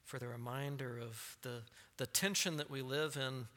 [0.03, 1.61] for the reminder of the,
[1.97, 3.47] the tension that we live in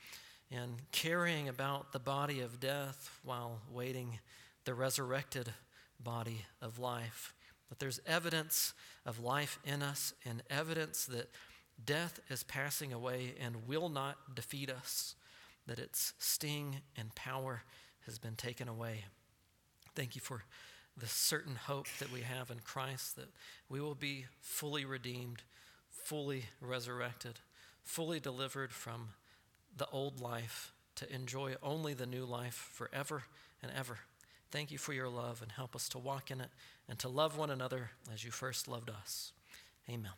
[0.56, 4.18] and carrying about the body of death while waiting
[4.64, 5.52] the resurrected
[6.02, 7.34] body of life.
[7.68, 8.74] But there's evidence
[9.04, 11.30] of life in us and evidence that
[11.84, 15.14] death is passing away and will not defeat us,
[15.66, 17.62] that its sting and power
[18.06, 19.04] has been taken away.
[19.94, 20.44] Thank you for
[20.96, 23.28] the certain hope that we have in Christ that
[23.68, 25.42] we will be fully redeemed
[26.06, 27.40] fully resurrected,
[27.82, 29.08] fully delivered from
[29.76, 33.24] the old life to enjoy only the new life forever
[33.60, 33.98] and ever.
[34.50, 36.50] Thank you for your love and help us to walk in it
[36.88, 39.32] and to love one another as you first loved us.
[39.88, 40.12] Amen.